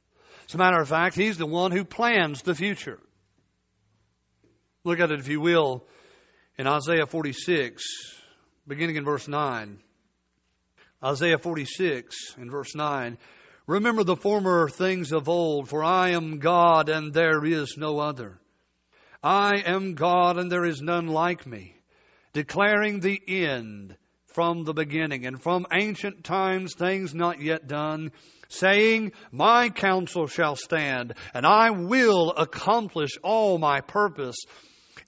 As 0.48 0.54
a 0.54 0.58
matter 0.58 0.80
of 0.80 0.88
fact, 0.88 1.16
He's 1.16 1.38
the 1.38 1.46
one 1.46 1.72
who 1.72 1.84
plans 1.84 2.42
the 2.42 2.54
future. 2.54 3.00
Look 4.84 5.00
at 5.00 5.10
it, 5.10 5.18
if 5.18 5.28
you 5.28 5.40
will, 5.40 5.84
in 6.58 6.66
Isaiah 6.66 7.06
46, 7.06 7.84
beginning 8.66 8.96
in 8.96 9.04
verse 9.04 9.28
9. 9.28 9.78
Isaiah 11.04 11.38
46 11.38 12.34
in 12.38 12.50
verse 12.50 12.74
9. 12.74 13.18
Remember 13.66 14.04
the 14.04 14.16
former 14.16 14.68
things 14.70 15.12
of 15.12 15.28
old, 15.28 15.68
for 15.68 15.84
I 15.84 16.10
am 16.10 16.38
God 16.38 16.88
and 16.88 17.12
there 17.12 17.44
is 17.44 17.76
no 17.76 17.98
other. 17.98 18.38
I 19.22 19.56
am 19.66 19.94
God 19.94 20.38
and 20.38 20.50
there 20.50 20.64
is 20.64 20.80
none 20.80 21.08
like 21.08 21.46
me, 21.46 21.76
declaring 22.32 23.00
the 23.00 23.20
end 23.28 23.96
from 24.28 24.64
the 24.64 24.74
beginning, 24.74 25.26
and 25.26 25.42
from 25.42 25.66
ancient 25.72 26.24
times 26.24 26.74
things 26.74 27.14
not 27.14 27.40
yet 27.40 27.66
done, 27.66 28.12
saying, 28.48 29.12
My 29.32 29.68
counsel 29.68 30.26
shall 30.26 30.56
stand, 30.56 31.14
and 31.34 31.44
I 31.44 31.70
will 31.70 32.32
accomplish 32.36 33.12
all 33.22 33.58
my 33.58 33.80
purpose. 33.80 34.36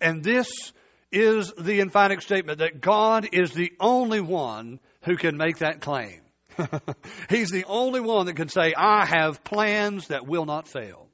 And 0.01 0.25
this 0.25 0.73
is 1.11 1.53
the 1.59 1.81
emphatic 1.81 2.23
statement 2.23 2.59
that 2.59 2.81
God 2.81 3.29
is 3.33 3.53
the 3.53 3.73
only 3.81 4.21
one 4.21 4.81
who 5.03 5.17
can 5.17 5.37
make 5.37 5.59
that 5.59 5.81
claim. 5.81 6.21
He's 7.31 7.51
the 7.51 7.65
only 7.67 8.01
one 8.01 8.27
that 8.27 8.37
can 8.37 8.49
say, 8.49 8.75
I 8.77 9.07
have 9.07 9.45
plans 9.45 10.09
that 10.09 10.27
will 10.27 10.45
not 10.45 10.69
fail. 10.69 11.09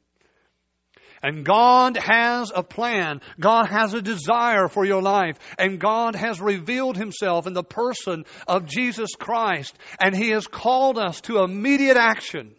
And 1.22 1.42
God 1.42 1.96
has 1.96 2.52
a 2.54 2.62
plan. 2.62 3.22
God 3.40 3.66
has 3.66 3.94
a 3.94 4.02
desire 4.02 4.68
for 4.68 4.84
your 4.84 5.00
life. 5.00 5.38
And 5.58 5.80
God 5.80 6.14
has 6.16 6.38
revealed 6.38 6.98
Himself 6.98 7.46
in 7.46 7.54
the 7.54 7.64
person 7.64 8.26
of 8.46 8.66
Jesus 8.66 9.14
Christ. 9.18 9.74
And 9.98 10.14
He 10.14 10.30
has 10.30 10.46
called 10.46 10.98
us 10.98 11.22
to 11.22 11.42
immediate 11.42 11.96
action 11.96 12.54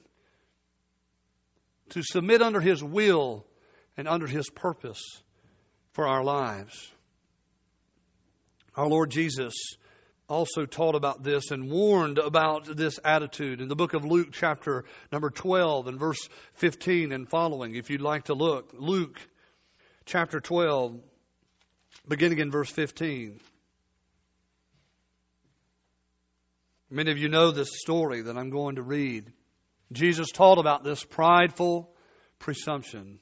to 1.89 2.01
submit 2.01 2.41
under 2.41 2.59
His 2.59 2.83
will 2.83 3.45
and 3.97 4.07
under 4.07 4.25
His 4.25 4.49
purpose 4.49 5.01
for 5.93 6.07
our 6.07 6.23
lives. 6.23 6.91
Our 8.75 8.87
Lord 8.87 9.09
Jesus 9.09 9.53
also 10.27 10.65
taught 10.65 10.95
about 10.95 11.23
this 11.23 11.51
and 11.51 11.71
warned 11.71 12.17
about 12.17 12.65
this 12.75 12.99
attitude 13.05 13.61
in 13.61 13.69
the 13.69 13.75
book 13.75 13.93
of 13.93 14.03
Luke, 14.03 14.29
chapter 14.31 14.83
number 15.11 15.29
12, 15.29 15.87
and 15.87 15.99
verse 15.99 16.27
15 16.55 17.11
and 17.13 17.29
following, 17.29 17.75
if 17.75 17.89
you'd 17.89 18.01
like 18.01 18.25
to 18.25 18.33
look. 18.33 18.73
Luke, 18.73 19.17
chapter 20.05 20.41
12, 20.41 20.99
beginning 22.07 22.39
in 22.39 22.51
verse 22.51 22.69
15. 22.69 23.39
Many 26.89 27.11
of 27.11 27.17
you 27.17 27.29
know 27.29 27.51
this 27.51 27.79
story 27.79 28.21
that 28.23 28.37
I'm 28.37 28.49
going 28.49 28.75
to 28.75 28.81
read. 28.81 29.31
Jesus 29.91 30.31
taught 30.31 30.57
about 30.57 30.83
this 30.83 31.03
prideful 31.03 31.89
presumption. 32.39 33.19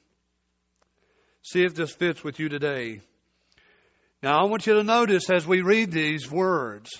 See 1.42 1.62
if 1.62 1.74
this 1.74 1.92
fits 1.92 2.24
with 2.24 2.40
you 2.40 2.48
today. 2.48 3.02
Now, 4.24 4.40
I 4.40 4.48
want 4.48 4.66
you 4.66 4.72
to 4.72 4.82
notice 4.82 5.28
as 5.28 5.46
we 5.46 5.60
read 5.60 5.92
these 5.92 6.30
words, 6.30 6.98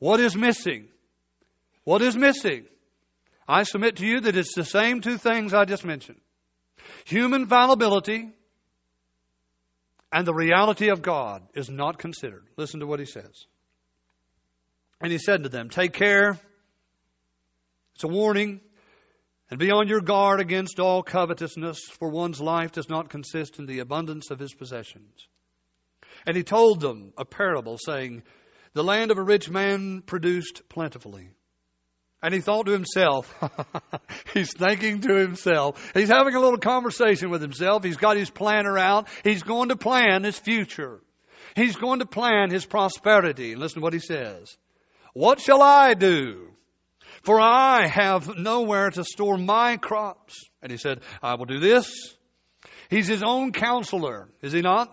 what 0.00 0.20
is 0.20 0.36
missing? 0.36 0.88
What 1.84 2.02
is 2.02 2.14
missing? 2.14 2.66
I 3.48 3.62
submit 3.62 3.96
to 3.96 4.06
you 4.06 4.20
that 4.20 4.36
it's 4.36 4.54
the 4.54 4.66
same 4.66 5.00
two 5.00 5.16
things 5.16 5.54
I 5.54 5.64
just 5.64 5.86
mentioned 5.86 6.20
human 7.06 7.46
fallibility 7.46 8.28
and 10.12 10.26
the 10.26 10.34
reality 10.34 10.90
of 10.90 11.00
God 11.00 11.42
is 11.54 11.70
not 11.70 11.96
considered. 11.96 12.44
Listen 12.58 12.80
to 12.80 12.86
what 12.86 13.00
he 13.00 13.06
says. 13.06 13.46
And 15.00 15.10
he 15.10 15.16
said 15.16 15.44
to 15.44 15.48
them, 15.48 15.70
Take 15.70 15.94
care. 15.94 16.38
It's 17.94 18.04
a 18.04 18.08
warning. 18.08 18.60
And 19.50 19.58
be 19.58 19.70
on 19.70 19.88
your 19.88 20.02
guard 20.02 20.40
against 20.40 20.80
all 20.80 21.02
covetousness, 21.02 21.80
for 21.98 22.10
one's 22.10 22.42
life 22.42 22.72
does 22.72 22.90
not 22.90 23.08
consist 23.08 23.58
in 23.58 23.64
the 23.64 23.78
abundance 23.78 24.30
of 24.30 24.38
his 24.38 24.52
possessions. 24.52 25.28
And 26.26 26.36
he 26.36 26.42
told 26.42 26.80
them 26.80 27.12
a 27.16 27.24
parable, 27.24 27.78
saying, 27.78 28.22
The 28.74 28.84
land 28.84 29.10
of 29.10 29.18
a 29.18 29.22
rich 29.22 29.48
man 29.48 30.02
produced 30.02 30.68
plentifully. 30.68 31.30
And 32.20 32.34
he 32.34 32.40
thought 32.40 32.66
to 32.66 32.72
himself, 32.72 33.32
he's 34.34 34.52
thinking 34.52 35.02
to 35.02 35.14
himself, 35.14 35.92
he's 35.94 36.08
having 36.08 36.34
a 36.34 36.40
little 36.40 36.58
conversation 36.58 37.30
with 37.30 37.40
himself. 37.40 37.84
He's 37.84 37.96
got 37.96 38.16
his 38.16 38.30
planner 38.30 38.76
out. 38.76 39.08
He's 39.22 39.44
going 39.44 39.68
to 39.68 39.76
plan 39.76 40.24
his 40.24 40.38
future. 40.38 41.00
He's 41.54 41.76
going 41.76 42.00
to 42.00 42.06
plan 42.06 42.50
his 42.50 42.66
prosperity. 42.66 43.52
And 43.52 43.60
listen 43.60 43.80
to 43.80 43.84
what 43.84 43.92
he 43.92 44.00
says. 44.00 44.56
What 45.14 45.40
shall 45.40 45.62
I 45.62 45.94
do? 45.94 46.48
For 47.22 47.40
I 47.40 47.86
have 47.86 48.36
nowhere 48.36 48.90
to 48.90 49.04
store 49.04 49.36
my 49.36 49.76
crops. 49.76 50.48
And 50.60 50.72
he 50.72 50.78
said, 50.78 51.00
I 51.22 51.34
will 51.34 51.46
do 51.46 51.60
this. 51.60 52.16
He's 52.90 53.06
his 53.06 53.22
own 53.22 53.52
counselor, 53.52 54.28
is 54.42 54.52
he 54.52 54.62
not? 54.62 54.92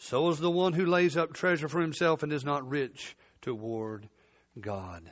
So 0.00 0.30
is 0.30 0.38
the 0.38 0.50
one 0.50 0.72
who 0.72 0.86
lays 0.86 1.16
up 1.16 1.34
treasure 1.34 1.68
for 1.68 1.80
himself 1.80 2.22
and 2.22 2.32
is 2.32 2.44
not 2.44 2.68
rich 2.68 3.16
toward 3.42 4.08
God. 4.58 5.10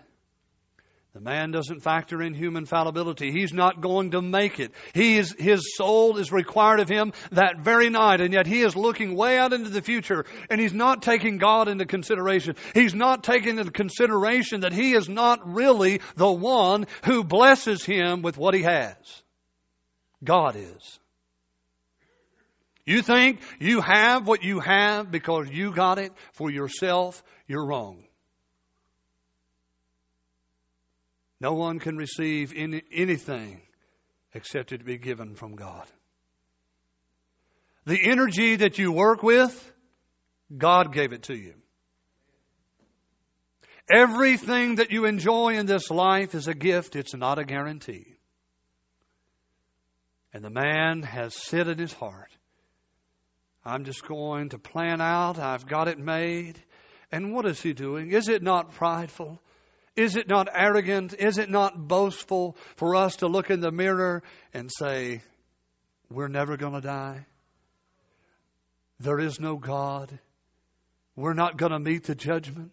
The 1.12 1.20
man 1.20 1.50
doesn't 1.50 1.80
factor 1.80 2.22
in 2.22 2.32
human 2.32 2.64
fallibility. 2.64 3.30
He's 3.30 3.52
not 3.52 3.82
going 3.82 4.12
to 4.12 4.22
make 4.22 4.60
it. 4.60 4.72
He 4.94 5.18
is, 5.18 5.34
his 5.38 5.76
soul 5.76 6.16
is 6.16 6.32
required 6.32 6.80
of 6.80 6.88
him 6.88 7.12
that 7.32 7.58
very 7.58 7.90
night, 7.90 8.22
and 8.22 8.32
yet 8.32 8.46
he 8.46 8.62
is 8.62 8.76
looking 8.76 9.14
way 9.14 9.38
out 9.38 9.52
into 9.52 9.68
the 9.68 9.82
future, 9.82 10.24
and 10.48 10.60
he's 10.60 10.72
not 10.72 11.02
taking 11.02 11.36
God 11.36 11.68
into 11.68 11.84
consideration. 11.84 12.56
He's 12.72 12.94
not 12.94 13.24
taking 13.24 13.58
into 13.58 13.70
consideration 13.70 14.60
that 14.60 14.72
he 14.72 14.94
is 14.94 15.08
not 15.08 15.54
really 15.54 16.00
the 16.16 16.32
one 16.32 16.86
who 17.04 17.24
blesses 17.24 17.84
him 17.84 18.22
with 18.22 18.38
what 18.38 18.54
he 18.54 18.62
has. 18.62 18.96
God 20.24 20.56
is. 20.56 20.98
You 22.88 23.02
think 23.02 23.40
you 23.60 23.82
have 23.82 24.26
what 24.26 24.42
you 24.42 24.60
have 24.60 25.10
because 25.10 25.50
you 25.50 25.74
got 25.74 25.98
it 25.98 26.10
for 26.32 26.50
yourself, 26.50 27.22
you're 27.46 27.66
wrong. 27.66 28.02
No 31.38 31.52
one 31.52 31.80
can 31.80 31.98
receive 31.98 32.54
any, 32.56 32.82
anything 32.90 33.60
except 34.32 34.72
it 34.72 34.86
be 34.86 34.96
given 34.96 35.34
from 35.34 35.54
God. 35.54 35.86
The 37.84 38.08
energy 38.08 38.56
that 38.56 38.78
you 38.78 38.90
work 38.90 39.22
with, 39.22 39.72
God 40.56 40.90
gave 40.90 41.12
it 41.12 41.24
to 41.24 41.36
you. 41.36 41.56
Everything 43.90 44.76
that 44.76 44.92
you 44.92 45.04
enjoy 45.04 45.58
in 45.58 45.66
this 45.66 45.90
life 45.90 46.34
is 46.34 46.48
a 46.48 46.54
gift, 46.54 46.96
it's 46.96 47.14
not 47.14 47.38
a 47.38 47.44
guarantee. 47.44 48.16
And 50.32 50.42
the 50.42 50.48
man 50.48 51.02
has 51.02 51.34
said 51.34 51.68
in 51.68 51.76
his 51.76 51.92
heart, 51.92 52.30
I'm 53.64 53.84
just 53.84 54.06
going 54.06 54.50
to 54.50 54.58
plan 54.58 55.00
out. 55.00 55.38
I've 55.38 55.66
got 55.66 55.88
it 55.88 55.98
made. 55.98 56.58
And 57.10 57.32
what 57.32 57.46
is 57.46 57.60
he 57.60 57.72
doing? 57.72 58.12
Is 58.12 58.28
it 58.28 58.42
not 58.42 58.72
prideful? 58.72 59.40
Is 59.96 60.16
it 60.16 60.28
not 60.28 60.48
arrogant? 60.52 61.14
Is 61.18 61.38
it 61.38 61.50
not 61.50 61.88
boastful 61.88 62.56
for 62.76 62.94
us 62.94 63.16
to 63.16 63.26
look 63.26 63.50
in 63.50 63.60
the 63.60 63.72
mirror 63.72 64.22
and 64.54 64.70
say, 64.70 65.22
We're 66.10 66.28
never 66.28 66.56
going 66.56 66.74
to 66.74 66.80
die? 66.80 67.26
There 69.00 69.18
is 69.18 69.40
no 69.40 69.56
God. 69.56 70.16
We're 71.16 71.34
not 71.34 71.56
going 71.56 71.72
to 71.72 71.78
meet 71.78 72.04
the 72.04 72.14
judgment. 72.14 72.72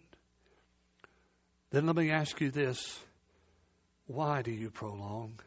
Then 1.70 1.86
let 1.86 1.96
me 1.96 2.10
ask 2.10 2.40
you 2.40 2.50
this 2.50 2.98
why 4.06 4.42
do 4.42 4.52
you 4.52 4.70
prolong? 4.70 5.40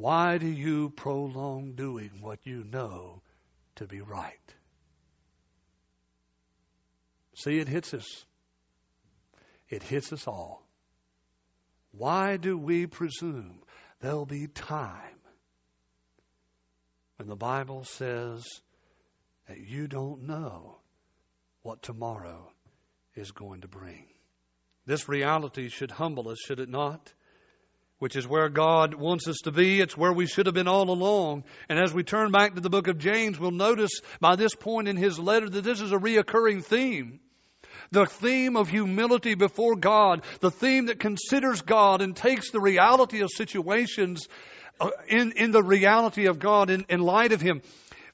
Why 0.00 0.38
do 0.38 0.46
you 0.46 0.88
prolong 0.88 1.74
doing 1.74 2.22
what 2.22 2.38
you 2.44 2.64
know 2.64 3.20
to 3.76 3.86
be 3.86 4.00
right? 4.00 4.54
See, 7.34 7.58
it 7.58 7.68
hits 7.68 7.92
us. 7.92 8.24
It 9.68 9.82
hits 9.82 10.10
us 10.14 10.26
all. 10.26 10.66
Why 11.92 12.38
do 12.38 12.56
we 12.56 12.86
presume 12.86 13.60
there'll 14.00 14.24
be 14.24 14.46
time 14.46 15.20
when 17.16 17.28
the 17.28 17.36
Bible 17.36 17.84
says 17.84 18.46
that 19.48 19.58
you 19.58 19.86
don't 19.86 20.22
know 20.22 20.78
what 21.60 21.82
tomorrow 21.82 22.50
is 23.16 23.32
going 23.32 23.60
to 23.60 23.68
bring? 23.68 24.06
This 24.86 25.10
reality 25.10 25.68
should 25.68 25.90
humble 25.90 26.30
us, 26.30 26.38
should 26.38 26.58
it 26.58 26.70
not? 26.70 27.12
Which 28.00 28.16
is 28.16 28.26
where 28.26 28.48
God 28.48 28.94
wants 28.94 29.28
us 29.28 29.36
to 29.44 29.52
be. 29.52 29.80
It's 29.80 29.96
where 29.96 30.12
we 30.12 30.26
should 30.26 30.46
have 30.46 30.54
been 30.54 30.66
all 30.66 30.90
along. 30.90 31.44
And 31.68 31.78
as 31.78 31.92
we 31.92 32.02
turn 32.02 32.32
back 32.32 32.54
to 32.54 32.60
the 32.60 32.70
book 32.70 32.88
of 32.88 32.98
James, 32.98 33.38
we'll 33.38 33.50
notice 33.50 34.00
by 34.20 34.36
this 34.36 34.54
point 34.54 34.88
in 34.88 34.96
his 34.96 35.18
letter 35.18 35.48
that 35.48 35.62
this 35.62 35.82
is 35.82 35.92
a 35.92 35.98
reoccurring 35.98 36.64
theme. 36.64 37.20
The 37.92 38.06
theme 38.06 38.56
of 38.56 38.70
humility 38.70 39.34
before 39.34 39.76
God, 39.76 40.22
the 40.40 40.50
theme 40.50 40.86
that 40.86 40.98
considers 40.98 41.60
God 41.60 42.00
and 42.00 42.16
takes 42.16 42.50
the 42.50 42.60
reality 42.60 43.20
of 43.20 43.28
situations 43.30 44.28
uh, 44.80 44.90
in, 45.06 45.32
in 45.32 45.50
the 45.50 45.62
reality 45.62 46.26
of 46.26 46.38
God 46.38 46.70
in, 46.70 46.86
in 46.88 47.00
light 47.00 47.32
of 47.32 47.42
Him. 47.42 47.60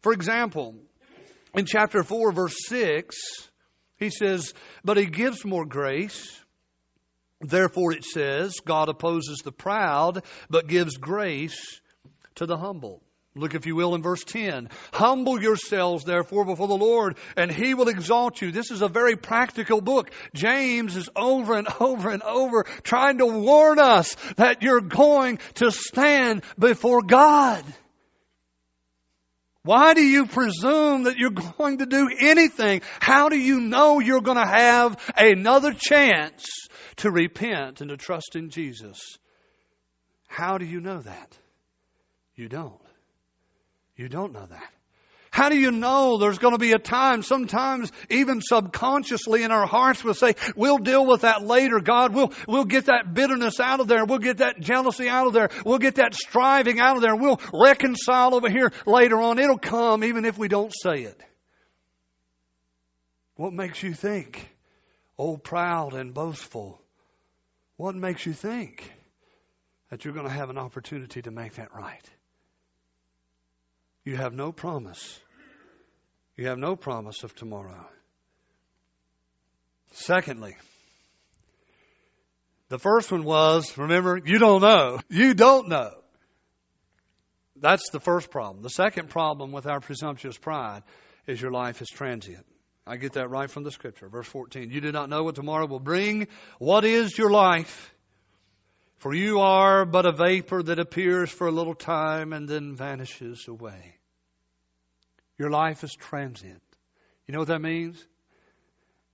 For 0.03 0.12
example, 0.12 0.75
in 1.55 1.64
chapter 1.64 2.03
4, 2.03 2.33
verse 2.33 2.57
6, 2.66 3.16
he 3.99 4.11
says, 4.11 4.53
But 4.85 4.96
He 4.96 5.07
gives 5.07 5.44
more 5.44 5.64
grace. 5.64 6.40
Therefore, 7.46 7.92
it 7.92 8.04
says, 8.04 8.61
God 8.64 8.88
opposes 8.88 9.38
the 9.44 9.52
proud, 9.52 10.24
but 10.50 10.66
gives 10.66 10.96
grace 10.96 11.80
to 12.37 12.46
the 12.46 12.56
humble. 12.56 13.02
Look, 13.37 13.54
if 13.54 13.66
you 13.66 13.76
will, 13.76 13.94
in 13.94 14.02
verse 14.02 14.24
10. 14.24 14.70
Humble 14.92 15.40
yourselves, 15.42 16.04
therefore, 16.04 16.46
before 16.46 16.68
the 16.68 16.76
Lord, 16.76 17.18
and 17.37 17.50
He 17.52 17.74
will 17.74 17.88
exalt 17.88 18.40
you. 18.40 18.50
This 18.50 18.70
is 18.70 18.80
a 18.80 18.88
very 18.88 19.16
practical 19.16 19.82
book. 19.82 20.11
James 20.35 20.96
is 20.96 21.11
over 21.14 21.54
and 21.54 21.68
over 21.80 22.11
and 22.11 22.22
over 22.22 22.64
trying 22.82 23.18
to 23.18 23.26
warn 23.26 23.78
us 23.78 24.16
that 24.37 24.62
you're 24.62 24.80
going 24.80 25.38
to 25.54 25.70
stand 25.70 26.42
before 26.59 27.02
God. 27.02 27.62
Why 29.66 29.94
do 29.94 30.00
you 30.00 30.26
presume 30.26 31.02
that 31.05 31.16
you're 31.16 31.31
going 31.59 31.79
to 31.79 31.87
do 31.87 32.09
anything? 32.20 32.83
How 33.00 33.29
do 33.29 33.37
you 33.37 33.61
know 33.61 33.98
you're 33.98 34.20
going 34.20 34.38
to 34.38 34.46
have 34.46 34.96
another 35.16 35.74
chance 35.74 36.46
to 36.96 37.11
repent 37.11 37.81
and 37.81 37.90
to 37.90 37.96
trust 37.96 38.37
in 38.37 38.50
Jesus? 38.50 39.18
How 40.29 40.57
do 40.59 40.64
you 40.64 40.81
know 40.81 41.00
that? 41.00 41.37
You 42.37 42.48
don't. 42.48 42.81
You 43.96 44.09
don't 44.09 44.33
know 44.33 44.46
that. 44.46 44.72
How 45.37 45.51
do 45.51 45.59
you 45.59 45.70
know 45.70 46.16
there's 46.16 46.38
going 46.38 46.55
to 46.55 46.59
be 46.59 46.72
a 46.72 46.79
time, 46.79 47.22
sometimes 47.22 47.92
even 48.09 48.40
subconsciously 48.40 49.42
in 49.42 49.51
our 49.51 49.66
hearts 49.66 50.03
we'll 50.03 50.14
say, 50.14 50.35
we'll 50.57 50.79
deal 50.79 51.05
with 51.05 51.20
that 51.20 51.44
later, 51.44 51.79
God. 51.79 52.14
We'll, 52.14 52.33
we'll 52.49 52.64
get 52.64 52.87
that 52.87 53.12
bitterness 53.12 53.61
out 53.61 53.81
of 53.81 53.87
there. 53.87 54.07
We'll 54.07 54.18
get 54.18 54.38
that 54.38 54.59
jealousy 54.59 55.11
out 55.11 55.27
of 55.27 55.35
there. 55.35 55.51
We'll 55.62 55.77
get 55.77 55.96
that 55.96 56.14
striving 56.14 56.81
out 56.81 56.96
of 56.96 57.03
there. 57.03 57.14
We'll 57.14 57.38
reconcile 57.53 58.35
over 58.35 58.49
here 58.49 58.72
later 58.87 59.20
on. 59.20 59.38
It'll 59.38 59.59
come 59.59 60.05
even 60.05 60.25
if 60.25 60.38
we 60.38 60.49
don't 60.49 60.72
say 60.75 61.03
it. 61.03 61.20
What 63.35 63.53
makes 63.53 63.83
you 63.83 63.92
think, 63.92 64.49
oh, 65.18 65.37
proud 65.37 65.92
and 65.92 66.14
boastful? 66.14 66.81
What 67.77 67.94
makes 67.94 68.25
you 68.25 68.33
think 68.33 68.90
that 69.90 70.03
you're 70.03 70.14
going 70.14 70.29
to 70.29 70.33
have 70.33 70.49
an 70.49 70.57
opportunity 70.57 71.20
to 71.20 71.31
make 71.31 71.57
that 71.57 71.75
right? 71.75 72.11
You 74.03 74.16
have 74.16 74.33
no 74.33 74.51
promise 74.51 75.20
you 76.37 76.49
have 76.49 76.59
no 76.59 76.77
promise 76.77 77.22
of 77.22 77.35
tomorrow. 77.35 77.87
Secondly, 79.92 80.57
the 82.68 82.79
first 82.79 83.11
one 83.11 83.25
was, 83.25 83.77
remember, 83.79 84.20
you 84.22 84.38
don't 84.38 84.61
know. 84.61 85.01
You 85.09 85.35
don't 85.35 85.68
know. 85.68 85.92
That's 87.59 87.90
the 87.90 88.01
first 88.01 88.31
problem. 88.31 88.62
The 88.62 88.70
second 88.70 89.09
problem 89.09 89.53
with 89.53 89.66
our 89.66 89.81
presumptuous 89.81 90.37
pride 90.37 90.83
is 91.27 91.40
your 91.40 91.53
life 91.53 91.81
is 91.81 91.88
transient. 91.88 92.44
I 92.87 92.96
get 92.96 93.14
that 93.14 93.31
right 93.31 93.51
from 93.51 93.64
the 93.64 93.70
scripture. 93.70 94.09
Verse 94.09 94.27
14. 94.27 94.70
You 94.70 94.81
do 94.81 94.92
not 94.92 95.09
know 95.09 95.25
what 95.25 95.35
tomorrow 95.35 95.66
will 95.66 95.81
bring. 95.81 96.29
What 96.59 96.85
is 96.85 97.16
your 97.16 97.31
life? 97.31 97.92
For 98.99 99.14
you 99.14 99.40
are 99.40 99.85
but 99.85 100.07
a 100.07 100.12
vapor 100.12 100.62
that 100.62 100.79
appears 100.79 101.31
for 101.31 101.46
a 101.46 101.53
little 101.53 101.75
time 101.75 102.33
and 102.33 102.49
then 102.49 102.77
vanishes 102.77 103.49
away. 103.49 103.96
Your 105.38 105.51
life 105.51 105.85
is 105.85 105.92
transient. 105.92 106.62
You 107.27 107.33
know 107.33 107.40
what 107.40 107.49
that 107.49 107.61
means? 107.61 108.03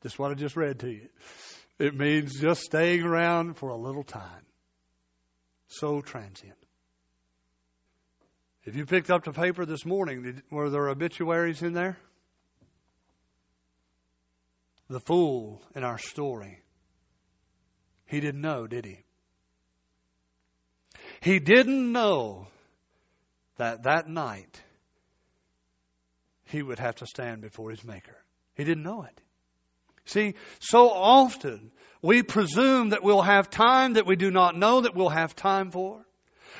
Just 0.02 0.18
what 0.18 0.30
I 0.30 0.34
just 0.34 0.56
read 0.56 0.80
to 0.80 0.90
you. 0.90 1.08
It 1.78 1.96
means 1.96 2.40
just 2.40 2.62
staying 2.62 3.02
around 3.02 3.54
for 3.54 3.70
a 3.70 3.76
little 3.76 4.04
time. 4.04 4.44
So 5.68 6.00
transient. 6.00 6.58
If 8.64 8.76
you 8.76 8.86
picked 8.86 9.10
up 9.10 9.24
the 9.24 9.32
paper 9.32 9.64
this 9.64 9.84
morning, 9.84 10.42
were 10.50 10.70
there 10.70 10.88
obituaries 10.88 11.62
in 11.62 11.72
there? 11.72 11.98
The 14.88 15.00
fool 15.00 15.62
in 15.74 15.82
our 15.82 15.98
story. 15.98 16.60
He 18.06 18.20
didn't 18.20 18.42
know, 18.42 18.66
did 18.66 18.84
he? 18.84 18.98
He 21.20 21.38
didn't 21.38 21.90
know 21.92 22.48
that 23.56 23.84
that 23.84 24.08
night 24.08 24.60
he 26.52 26.62
would 26.62 26.78
have 26.78 26.96
to 26.96 27.06
stand 27.06 27.40
before 27.40 27.70
his 27.70 27.82
Maker. 27.82 28.16
He 28.54 28.64
didn't 28.64 28.84
know 28.84 29.02
it. 29.02 29.20
See, 30.04 30.34
so 30.60 30.90
often 30.90 31.72
we 32.02 32.22
presume 32.22 32.90
that 32.90 33.02
we'll 33.02 33.22
have 33.22 33.50
time 33.50 33.94
that 33.94 34.06
we 34.06 34.16
do 34.16 34.30
not 34.30 34.56
know 34.56 34.82
that 34.82 34.94
we'll 34.94 35.08
have 35.08 35.34
time 35.34 35.70
for. 35.70 36.04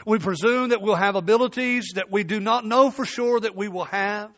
We 0.06 0.18
presume 0.18 0.70
that 0.70 0.80
we'll 0.80 0.94
have 0.94 1.16
abilities 1.16 1.92
that 1.94 2.10
we 2.10 2.24
do 2.24 2.40
not 2.40 2.64
know 2.64 2.90
for 2.90 3.04
sure 3.04 3.38
that 3.40 3.56
we 3.56 3.68
will 3.68 3.84
have. 3.84 4.30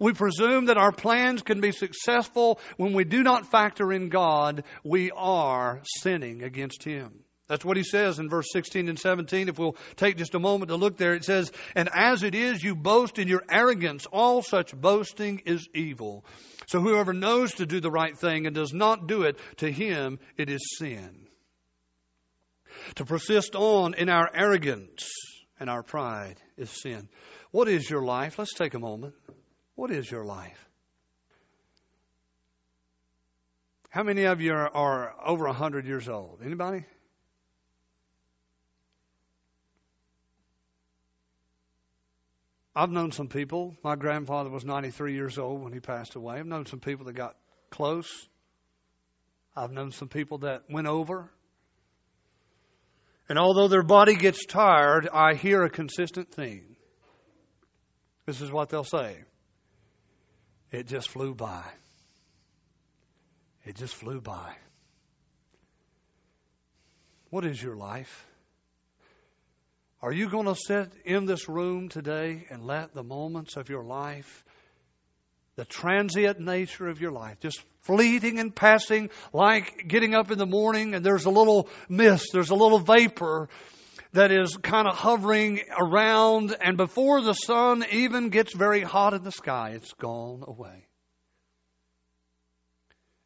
We 0.00 0.12
presume 0.12 0.66
that 0.66 0.76
our 0.76 0.92
plans 0.92 1.42
can 1.42 1.60
be 1.60 1.72
successful 1.72 2.60
when 2.76 2.92
we 2.92 3.04
do 3.04 3.22
not 3.22 3.50
factor 3.50 3.92
in 3.92 4.10
God, 4.10 4.64
we 4.84 5.10
are 5.10 5.80
sinning 5.84 6.42
against 6.42 6.84
Him. 6.84 7.24
That's 7.48 7.64
what 7.64 7.78
he 7.78 7.82
says 7.82 8.18
in 8.18 8.28
verse 8.28 8.48
16 8.52 8.88
and 8.88 8.98
17. 8.98 9.48
If 9.48 9.58
we'll 9.58 9.76
take 9.96 10.18
just 10.18 10.34
a 10.34 10.38
moment 10.38 10.68
to 10.68 10.76
look 10.76 10.98
there, 10.98 11.14
it 11.14 11.24
says, 11.24 11.50
And 11.74 11.88
as 11.92 12.22
it 12.22 12.34
is, 12.34 12.62
you 12.62 12.76
boast 12.76 13.18
in 13.18 13.26
your 13.26 13.42
arrogance. 13.50 14.04
All 14.06 14.42
such 14.42 14.76
boasting 14.76 15.42
is 15.46 15.66
evil. 15.74 16.26
So 16.66 16.80
whoever 16.80 17.14
knows 17.14 17.54
to 17.54 17.66
do 17.66 17.80
the 17.80 17.90
right 17.90 18.16
thing 18.16 18.46
and 18.46 18.54
does 18.54 18.74
not 18.74 19.06
do 19.08 19.22
it, 19.22 19.38
to 19.58 19.72
him 19.72 20.18
it 20.36 20.50
is 20.50 20.76
sin. 20.78 21.26
To 22.96 23.06
persist 23.06 23.54
on 23.56 23.94
in 23.94 24.10
our 24.10 24.30
arrogance 24.32 25.10
and 25.58 25.70
our 25.70 25.82
pride 25.82 26.36
is 26.58 26.70
sin. 26.70 27.08
What 27.50 27.66
is 27.66 27.88
your 27.88 28.02
life? 28.02 28.38
Let's 28.38 28.52
take 28.52 28.74
a 28.74 28.78
moment. 28.78 29.14
What 29.74 29.90
is 29.90 30.10
your 30.10 30.24
life? 30.24 30.68
How 33.88 34.02
many 34.02 34.24
of 34.24 34.42
you 34.42 34.52
are, 34.52 34.68
are 34.68 35.14
over 35.24 35.46
100 35.46 35.86
years 35.86 36.10
old? 36.10 36.40
Anybody? 36.44 36.84
I've 42.78 42.92
known 42.92 43.10
some 43.10 43.26
people. 43.26 43.76
My 43.82 43.96
grandfather 43.96 44.50
was 44.50 44.64
93 44.64 45.12
years 45.12 45.36
old 45.36 45.64
when 45.64 45.72
he 45.72 45.80
passed 45.80 46.14
away. 46.14 46.38
I've 46.38 46.46
known 46.46 46.64
some 46.64 46.78
people 46.78 47.06
that 47.06 47.14
got 47.14 47.34
close. 47.70 48.08
I've 49.56 49.72
known 49.72 49.90
some 49.90 50.06
people 50.06 50.38
that 50.38 50.62
went 50.70 50.86
over. 50.86 51.28
And 53.28 53.36
although 53.36 53.66
their 53.66 53.82
body 53.82 54.14
gets 54.14 54.46
tired, 54.46 55.08
I 55.12 55.34
hear 55.34 55.64
a 55.64 55.70
consistent 55.70 56.30
theme. 56.30 56.76
This 58.26 58.40
is 58.40 58.52
what 58.52 58.68
they'll 58.68 58.84
say 58.84 59.16
It 60.70 60.86
just 60.86 61.08
flew 61.08 61.34
by. 61.34 61.64
It 63.64 63.74
just 63.74 63.96
flew 63.96 64.20
by. 64.20 64.54
What 67.30 67.44
is 67.44 67.60
your 67.60 67.74
life? 67.74 68.27
Are 70.00 70.12
you 70.12 70.28
going 70.28 70.46
to 70.46 70.54
sit 70.54 70.92
in 71.04 71.26
this 71.26 71.48
room 71.48 71.88
today 71.88 72.46
and 72.50 72.64
let 72.64 72.94
the 72.94 73.02
moments 73.02 73.56
of 73.56 73.68
your 73.68 73.82
life, 73.82 74.44
the 75.56 75.64
transient 75.64 76.38
nature 76.38 76.86
of 76.86 77.00
your 77.00 77.10
life, 77.10 77.40
just 77.40 77.60
fleeting 77.80 78.38
and 78.38 78.54
passing, 78.54 79.10
like 79.32 79.88
getting 79.88 80.14
up 80.14 80.30
in 80.30 80.38
the 80.38 80.46
morning 80.46 80.94
and 80.94 81.04
there's 81.04 81.24
a 81.24 81.30
little 81.30 81.68
mist, 81.88 82.28
there's 82.32 82.50
a 82.50 82.54
little 82.54 82.78
vapor 82.78 83.48
that 84.12 84.30
is 84.30 84.56
kind 84.62 84.86
of 84.86 84.94
hovering 84.94 85.62
around, 85.76 86.56
and 86.60 86.76
before 86.76 87.20
the 87.20 87.34
sun 87.34 87.84
even 87.90 88.28
gets 88.28 88.54
very 88.54 88.82
hot 88.82 89.14
in 89.14 89.24
the 89.24 89.32
sky, 89.32 89.72
it's 89.74 89.92
gone 89.94 90.44
away. 90.46 90.86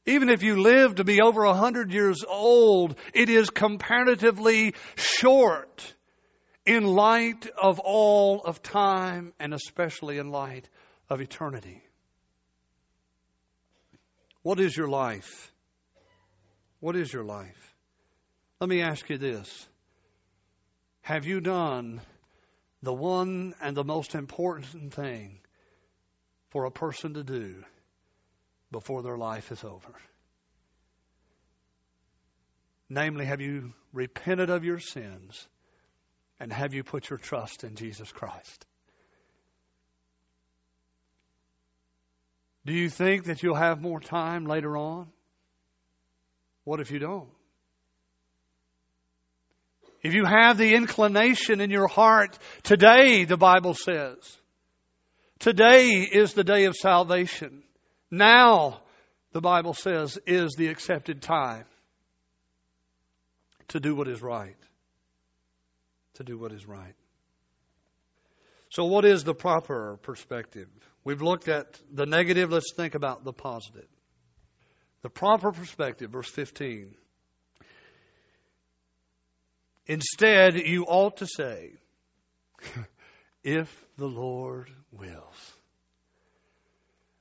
Even 0.06 0.30
if 0.30 0.42
you 0.42 0.60
live 0.60 0.96
to 0.96 1.04
be 1.04 1.20
over 1.20 1.44
a 1.44 1.54
hundred 1.54 1.92
years 1.92 2.24
old, 2.26 2.96
it 3.14 3.28
is 3.28 3.50
comparatively 3.50 4.74
short 4.96 5.94
in 6.64 6.84
light 6.84 7.46
of 7.60 7.80
all 7.80 8.42
of 8.42 8.62
time 8.62 9.32
and 9.40 9.52
especially 9.52 10.18
in 10.18 10.30
light 10.30 10.68
of 11.08 11.20
eternity. 11.20 11.82
What 14.42 14.60
is 14.60 14.76
your 14.76 14.88
life? 14.88 15.52
What 16.80 16.96
is 16.96 17.12
your 17.12 17.24
life? 17.24 17.74
Let 18.60 18.68
me 18.68 18.82
ask 18.82 19.08
you 19.08 19.18
this. 19.18 19.68
Have 21.02 21.26
you 21.26 21.40
done 21.40 22.00
the 22.82 22.92
one 22.92 23.54
and 23.60 23.76
the 23.76 23.84
most 23.84 24.14
important 24.14 24.94
thing 24.94 25.40
for 26.50 26.64
a 26.64 26.70
person 26.70 27.14
to 27.14 27.24
do 27.24 27.64
before 28.70 29.02
their 29.02 29.16
life 29.16 29.50
is 29.50 29.64
over? 29.64 29.92
Namely, 32.88 33.24
have 33.24 33.40
you 33.40 33.72
repented 33.92 34.50
of 34.50 34.64
your 34.64 34.78
sins 34.78 35.46
and 36.42 36.52
have 36.52 36.74
you 36.74 36.82
put 36.82 37.08
your 37.08 37.20
trust 37.20 37.62
in 37.62 37.76
Jesus 37.76 38.10
Christ? 38.10 38.66
Do 42.66 42.72
you 42.72 42.90
think 42.90 43.26
that 43.26 43.44
you'll 43.44 43.54
have 43.54 43.80
more 43.80 44.00
time 44.00 44.44
later 44.46 44.76
on? 44.76 45.06
What 46.64 46.80
if 46.80 46.90
you 46.90 46.98
don't? 46.98 47.28
If 50.02 50.14
you 50.14 50.24
have 50.24 50.58
the 50.58 50.74
inclination 50.74 51.60
in 51.60 51.70
your 51.70 51.86
heart, 51.86 52.36
today, 52.64 53.24
the 53.24 53.36
Bible 53.36 53.74
says, 53.74 54.16
today 55.38 55.90
is 56.00 56.32
the 56.34 56.42
day 56.42 56.64
of 56.64 56.74
salvation. 56.74 57.62
Now, 58.10 58.80
the 59.30 59.40
Bible 59.40 59.74
says, 59.74 60.18
is 60.26 60.54
the 60.58 60.68
accepted 60.68 61.22
time 61.22 61.66
to 63.68 63.78
do 63.78 63.94
what 63.94 64.08
is 64.08 64.20
right 64.20 64.56
to 66.14 66.24
do 66.24 66.38
what 66.38 66.52
is 66.52 66.66
right. 66.66 66.94
So, 68.70 68.84
what 68.84 69.04
is 69.04 69.22
the 69.24 69.34
proper 69.34 69.98
perspective? 70.02 70.68
We've 71.04 71.20
looked 71.20 71.48
at 71.48 71.78
the 71.92 72.06
negative, 72.06 72.50
let's 72.50 72.72
think 72.74 72.94
about 72.94 73.24
the 73.24 73.32
positive. 73.32 73.88
The 75.02 75.10
proper 75.10 75.52
perspective, 75.52 76.10
verse 76.10 76.30
15. 76.30 76.94
Instead, 79.86 80.56
you 80.56 80.84
ought 80.84 81.18
to 81.18 81.26
say, 81.26 81.72
if 83.42 83.68
the 83.98 84.06
Lord 84.06 84.70
wills. 84.92 85.52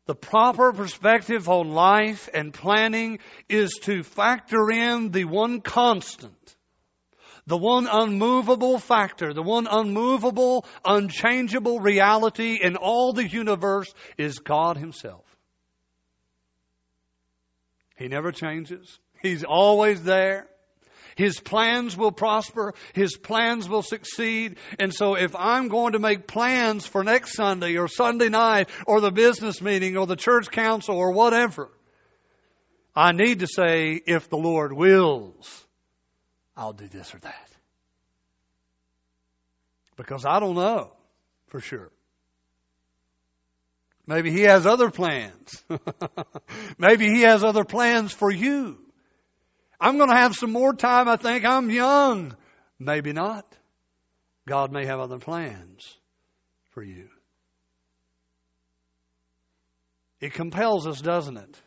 The 0.06 0.15
proper 0.15 0.71
perspective 0.73 1.49
on 1.49 1.71
life 1.71 2.30
and 2.34 2.54
planning 2.54 3.19
is 3.49 3.80
to 3.84 4.04
factor 4.04 4.69
in 4.71 5.12
the 5.12 5.25
one 5.25 5.62
constant 5.62 6.56
The 7.52 7.58
one 7.58 7.86
unmovable 7.92 8.80
factor, 8.80 9.34
the 9.34 9.44
one 9.44 9.68
unmovable, 9.70 10.66
unchangeable 10.86 11.82
reality 11.82 12.58
in 12.64 12.78
all 12.78 13.12
the 13.12 13.28
universe 13.28 13.94
is 14.18 14.40
God 14.40 14.78
Himself. 14.78 15.26
He 17.98 18.08
never 18.08 18.32
changes. 18.32 18.98
He's 19.22 19.44
always 19.44 20.02
there. 20.02 20.48
His 21.18 21.42
plans 21.42 21.98
will 21.98 22.14
prosper. 22.14 22.74
His 22.94 23.18
plans 23.18 23.68
will 23.68 23.84
succeed. 23.84 24.56
And 24.80 24.94
so 24.94 25.16
if 25.16 25.36
I'm 25.36 25.68
going 25.68 25.92
to 25.92 26.00
make 26.00 26.28
plans 26.28 26.86
for 26.88 27.04
next 27.04 27.34
Sunday 27.34 27.76
or 27.76 27.90
Sunday 27.90 28.30
night 28.30 28.70
or 28.88 29.02
the 29.02 29.12
business 29.12 29.62
meeting 29.62 29.98
or 29.98 30.08
the 30.08 30.16
church 30.16 30.52
council 30.52 30.96
or 30.96 31.12
whatever, 31.12 31.68
I 32.96 33.12
need 33.12 33.40
to 33.40 33.48
say, 33.48 34.02
if 34.08 34.30
the 34.30 34.38
Lord 34.38 34.72
wills, 34.72 35.68
I'll 36.56 36.74
do 36.74 36.88
this 36.88 37.14
or 37.14 37.20
that. 37.20 37.50
Because 39.96 40.26
I 40.26 40.40
don't 40.40 40.56
know 40.56 40.92
for 41.48 41.60
sure. 41.60 41.92
Maybe 44.08 44.32
He 44.32 44.42
has 44.42 44.66
other 44.66 44.90
plans. 44.90 45.64
Maybe 46.78 47.06
He 47.06 47.22
has 47.22 47.44
other 47.44 47.64
plans 47.64 48.12
for 48.12 48.32
you. 48.32 48.78
I'm 49.80 49.98
going 49.98 50.10
to 50.10 50.16
have 50.16 50.36
some 50.36 50.52
more 50.52 50.74
time. 50.74 51.08
I 51.08 51.16
think 51.16 51.46
I'm 51.46 51.70
young. 51.70 52.36
Maybe 52.80 53.14
not. 53.14 53.46
God 54.48 54.72
may 54.72 54.86
have 54.86 55.00
other 55.00 55.18
plans 55.18 55.98
for 56.72 56.84
you. 56.84 57.10
It 60.20 60.34
compels 60.34 60.86
us, 60.86 61.02
doesn't 61.02 61.38
it, 61.38 61.60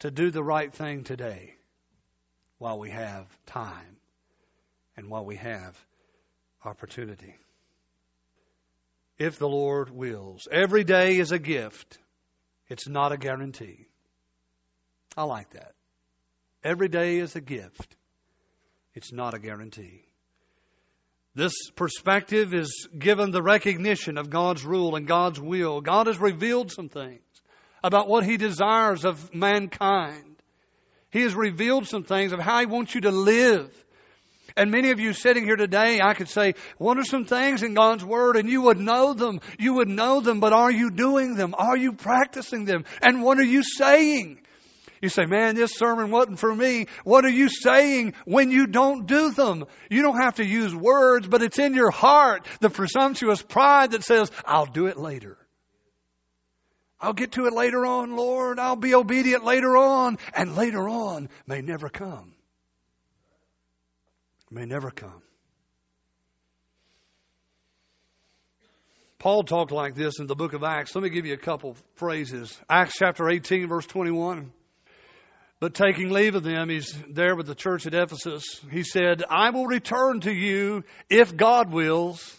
to 0.00 0.10
do 0.10 0.30
the 0.30 0.42
right 0.42 0.72
thing 0.72 1.04
today 1.04 1.54
while 2.62 2.78
we 2.78 2.90
have 2.90 3.26
time 3.44 3.96
and 4.96 5.10
while 5.10 5.24
we 5.24 5.34
have 5.34 5.76
opportunity. 6.64 7.34
If 9.18 9.36
the 9.40 9.48
Lord 9.48 9.90
wills. 9.90 10.46
Every 10.48 10.84
day 10.84 11.16
is 11.16 11.32
a 11.32 11.40
gift. 11.40 11.98
It's 12.68 12.86
not 12.86 13.10
a 13.10 13.16
guarantee. 13.16 13.88
I 15.16 15.24
like 15.24 15.50
that. 15.54 15.72
Every 16.62 16.86
day 16.86 17.18
is 17.18 17.34
a 17.34 17.40
gift. 17.40 17.96
It's 18.94 19.12
not 19.12 19.34
a 19.34 19.40
guarantee. 19.40 20.04
This 21.34 21.68
perspective 21.74 22.54
is 22.54 22.86
given 22.96 23.32
the 23.32 23.42
recognition 23.42 24.16
of 24.16 24.30
God's 24.30 24.64
rule 24.64 24.94
and 24.94 25.08
God's 25.08 25.40
will. 25.40 25.80
God 25.80 26.06
has 26.06 26.20
revealed 26.20 26.70
some 26.70 26.88
things 26.88 27.22
about 27.82 28.06
what 28.06 28.24
He 28.24 28.36
desires 28.36 29.04
of 29.04 29.34
mankind. 29.34 30.31
He 31.12 31.22
has 31.22 31.34
revealed 31.34 31.86
some 31.86 32.04
things 32.04 32.32
of 32.32 32.40
how 32.40 32.60
He 32.60 32.66
wants 32.66 32.94
you 32.94 33.02
to 33.02 33.10
live. 33.10 33.70
And 34.56 34.70
many 34.70 34.90
of 34.90 35.00
you 35.00 35.12
sitting 35.12 35.44
here 35.44 35.56
today, 35.56 36.00
I 36.02 36.14
could 36.14 36.28
say, 36.28 36.54
what 36.76 36.98
are 36.98 37.04
some 37.04 37.24
things 37.24 37.62
in 37.62 37.74
God's 37.74 38.04
Word? 38.04 38.36
And 38.36 38.48
you 38.48 38.62
would 38.62 38.78
know 38.78 39.14
them. 39.14 39.40
You 39.58 39.74
would 39.74 39.88
know 39.88 40.20
them, 40.20 40.40
but 40.40 40.52
are 40.52 40.70
you 40.70 40.90
doing 40.90 41.36
them? 41.36 41.54
Are 41.56 41.76
you 41.76 41.92
practicing 41.92 42.64
them? 42.64 42.84
And 43.00 43.22
what 43.22 43.38
are 43.38 43.44
you 43.44 43.62
saying? 43.62 44.40
You 45.00 45.08
say, 45.08 45.24
man, 45.26 45.56
this 45.56 45.74
sermon 45.74 46.10
wasn't 46.10 46.38
for 46.38 46.54
me. 46.54 46.86
What 47.02 47.24
are 47.24 47.30
you 47.30 47.48
saying 47.48 48.14
when 48.24 48.50
you 48.50 48.66
don't 48.66 49.06
do 49.06 49.32
them? 49.32 49.64
You 49.90 50.02
don't 50.02 50.20
have 50.20 50.36
to 50.36 50.46
use 50.46 50.74
words, 50.74 51.26
but 51.26 51.42
it's 51.42 51.58
in 51.58 51.74
your 51.74 51.90
heart, 51.90 52.46
the 52.60 52.70
presumptuous 52.70 53.42
pride 53.42 53.92
that 53.92 54.04
says, 54.04 54.30
I'll 54.44 54.66
do 54.66 54.86
it 54.86 54.96
later. 54.96 55.36
I'll 57.02 57.12
get 57.12 57.32
to 57.32 57.46
it 57.46 57.52
later 57.52 57.84
on, 57.84 58.14
Lord. 58.16 58.60
I'll 58.60 58.76
be 58.76 58.94
obedient 58.94 59.44
later 59.44 59.76
on. 59.76 60.18
And 60.34 60.54
later 60.56 60.88
on 60.88 61.28
may 61.48 61.60
never 61.60 61.88
come. 61.88 62.32
May 64.50 64.66
never 64.66 64.92
come. 64.92 65.22
Paul 69.18 69.42
talked 69.44 69.72
like 69.72 69.94
this 69.94 70.20
in 70.20 70.26
the 70.26 70.34
book 70.34 70.52
of 70.52 70.62
Acts. 70.62 70.94
Let 70.94 71.02
me 71.02 71.10
give 71.10 71.26
you 71.26 71.34
a 71.34 71.38
couple 71.38 71.76
phrases. 71.94 72.56
Acts 72.68 72.94
chapter 72.98 73.28
18, 73.28 73.68
verse 73.68 73.86
21. 73.86 74.52
But 75.58 75.74
taking 75.74 76.10
leave 76.10 76.34
of 76.34 76.42
them, 76.42 76.68
he's 76.68 76.92
there 77.08 77.36
with 77.36 77.46
the 77.46 77.54
church 77.54 77.86
at 77.86 77.94
Ephesus. 77.94 78.60
He 78.70 78.82
said, 78.82 79.22
I 79.28 79.50
will 79.50 79.66
return 79.66 80.20
to 80.20 80.32
you 80.32 80.82
if 81.08 81.36
God 81.36 81.72
wills. 81.72 82.36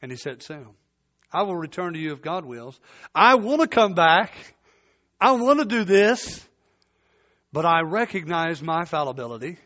And 0.00 0.10
he 0.10 0.16
said, 0.16 0.42
Sam, 0.42 0.70
I 1.36 1.42
will 1.42 1.54
return 1.54 1.92
to 1.92 1.98
you 1.98 2.14
if 2.14 2.22
God 2.22 2.46
wills. 2.46 2.80
I 3.14 3.34
want 3.34 3.60
to 3.60 3.68
come 3.68 3.92
back. 3.92 4.32
I 5.20 5.32
want 5.32 5.58
to 5.58 5.66
do 5.66 5.84
this. 5.84 6.42
But 7.52 7.66
I 7.66 7.82
recognize 7.82 8.62
my 8.62 8.86
fallibility. 8.86 9.58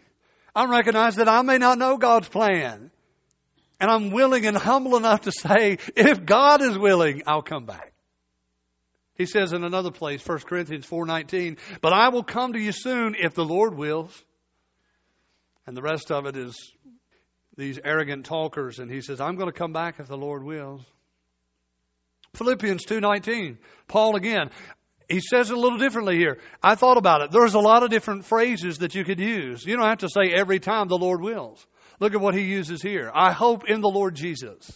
I 0.53 0.65
recognize 0.65 1.15
that 1.17 1.29
I 1.29 1.43
may 1.43 1.59
not 1.59 1.79
know 1.79 1.97
God's 1.97 2.29
plan. 2.29 2.91
And 3.79 3.89
I'm 3.89 4.11
willing 4.11 4.47
and 4.47 4.57
humble 4.57 4.97
enough 4.97 5.21
to 5.23 5.31
say, 5.31 5.79
if 5.95 6.27
God 6.27 6.61
is 6.61 6.77
willing, 6.77 7.23
I'll 7.29 7.41
come 7.41 7.67
back. 7.67 7.93
He 9.15 9.27
says 9.27 9.53
in 9.53 9.63
another 9.63 9.93
place, 9.93 10.27
1 10.27 10.39
Corinthians 10.49 10.87
4:19, 10.87 11.57
"But 11.81 11.93
I 11.93 12.09
will 12.09 12.25
come 12.25 12.55
to 12.55 12.59
you 12.59 12.73
soon 12.73 13.15
if 13.15 13.35
the 13.35 13.45
Lord 13.45 13.77
wills." 13.77 14.25
And 15.69 15.77
the 15.77 15.83
rest 15.83 16.11
of 16.11 16.27
it 16.27 16.37
is 16.37 16.57
these 17.57 17.79
arrogant 17.85 18.27
talkers 18.27 18.81
and 18.81 18.91
he 18.91 19.03
says, 19.03 19.21
"I'm 19.21 19.37
going 19.37 19.53
to 19.53 19.57
come 19.57 19.73
back 19.73 20.01
if 20.01 20.09
the 20.09 20.17
Lord 20.17 20.43
wills." 20.43 20.85
Philippians 22.35 22.85
2:19, 22.87 23.59
Paul 23.89 24.17
again, 24.17 24.51
he 25.09 25.21
says 25.21 25.51
it 25.51 25.57
a 25.57 25.61
little 25.61 25.79
differently 25.79 26.17
here. 26.17 26.39
I 26.63 26.77
thought 26.77 26.97
about 26.97 27.23
it. 27.23 27.31
There's 27.33 27.55
a 27.55 27.61
lot 27.61 27.83
of 27.83 27.91
different 27.91 28.25
phrases 28.25 28.79
that 28.79 28.95
you 28.95 29.05
could 29.05 29.19
use. 29.19 29.65
You 29.67 29.77
don't 29.77 29.89
have 29.89 29.99
to 29.99 30.09
say 30.09 30.33
every 30.33 30.61
time 30.61 30.89
the 30.89 30.99
Lord 30.99 31.21
wills. 31.21 31.67
Look 31.99 32.15
at 32.15 32.21
what 32.21 32.35
he 32.35 32.43
uses 32.43 32.81
here. 32.81 33.11
I 33.13 33.33
hope 33.33 33.69
in 33.69 33.81
the 33.81 33.91
Lord 33.91 34.15
Jesus. 34.15 34.71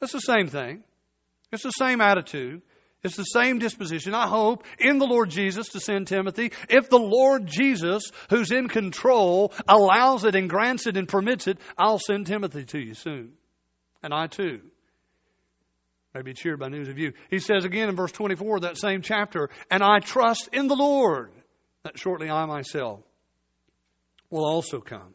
That's 0.00 0.12
the 0.12 0.20
same 0.20 0.48
thing. 0.48 0.82
It's 1.52 1.62
the 1.62 1.70
same 1.70 2.00
attitude. 2.00 2.62
It's 3.04 3.16
the 3.16 3.22
same 3.22 3.58
disposition, 3.58 4.14
I 4.14 4.26
hope, 4.26 4.64
in 4.78 4.98
the 4.98 5.06
Lord 5.06 5.30
Jesus 5.30 5.68
to 5.70 5.80
send 5.80 6.08
Timothy. 6.08 6.52
If 6.70 6.88
the 6.88 6.98
Lord 6.98 7.46
Jesus, 7.46 8.02
who's 8.30 8.50
in 8.50 8.66
control, 8.68 9.52
allows 9.68 10.24
it 10.24 10.34
and 10.34 10.48
grants 10.48 10.86
it 10.86 10.96
and 10.96 11.06
permits 11.06 11.46
it, 11.46 11.58
I'll 11.78 11.98
send 11.98 12.26
Timothy 12.26 12.64
to 12.64 12.78
you 12.78 12.94
soon. 12.94 13.34
And 14.02 14.12
I 14.12 14.26
too 14.26 14.62
may 16.14 16.22
be 16.22 16.32
cheered 16.32 16.60
by 16.60 16.68
news 16.68 16.88
of 16.88 16.98
you. 16.98 17.12
He 17.30 17.40
says 17.40 17.64
again 17.64 17.88
in 17.88 17.96
verse 17.96 18.12
24 18.12 18.56
of 18.56 18.62
that 18.62 18.78
same 18.78 19.02
chapter, 19.02 19.50
and 19.70 19.82
I 19.82 19.98
trust 19.98 20.48
in 20.52 20.68
the 20.68 20.76
Lord 20.76 21.32
that 21.82 21.98
shortly 21.98 22.30
I 22.30 22.46
myself 22.46 23.00
will 24.30 24.46
also 24.46 24.80
come. 24.80 25.14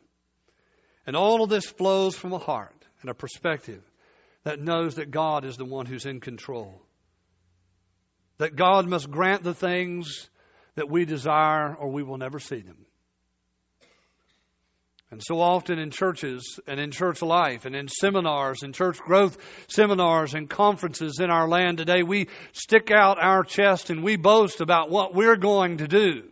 And 1.07 1.15
all 1.15 1.43
of 1.43 1.49
this 1.49 1.65
flows 1.65 2.15
from 2.15 2.33
a 2.33 2.37
heart 2.37 2.85
and 3.01 3.09
a 3.09 3.15
perspective 3.15 3.81
that 4.43 4.61
knows 4.61 4.95
that 4.95 5.11
God 5.11 5.45
is 5.45 5.57
the 5.57 5.65
one 5.65 5.85
who's 5.85 6.05
in 6.05 6.19
control 6.19 6.81
that 8.39 8.55
God 8.55 8.87
must 8.87 9.11
grant 9.11 9.43
the 9.43 9.53
things 9.53 10.29
that 10.75 10.89
we 10.89 11.05
desire 11.05 11.75
or 11.75 11.89
we 11.89 12.03
will 12.03 12.17
never 12.17 12.39
see 12.39 12.61
them. 12.61 12.77
And 15.11 15.23
so 15.23 15.39
often 15.39 15.79
in 15.79 15.89
churches 15.89 16.59
and 16.67 16.79
in 16.79 16.91
church 16.91 17.21
life 17.23 17.65
and 17.65 17.75
in 17.75 17.87
seminars 17.87 18.61
and 18.61 18.75
church 18.75 18.99
growth 18.99 19.37
seminars 19.67 20.35
and 20.35 20.47
conferences 20.47 21.19
in 21.19 21.31
our 21.31 21.47
land 21.47 21.79
today, 21.79 22.03
we 22.03 22.27
stick 22.53 22.91
out 22.91 23.17
our 23.21 23.43
chest 23.43 23.89
and 23.89 24.03
we 24.03 24.17
boast 24.17 24.61
about 24.61 24.91
what 24.91 25.15
we're 25.15 25.35
going 25.35 25.77
to 25.77 25.87
do. 25.87 26.23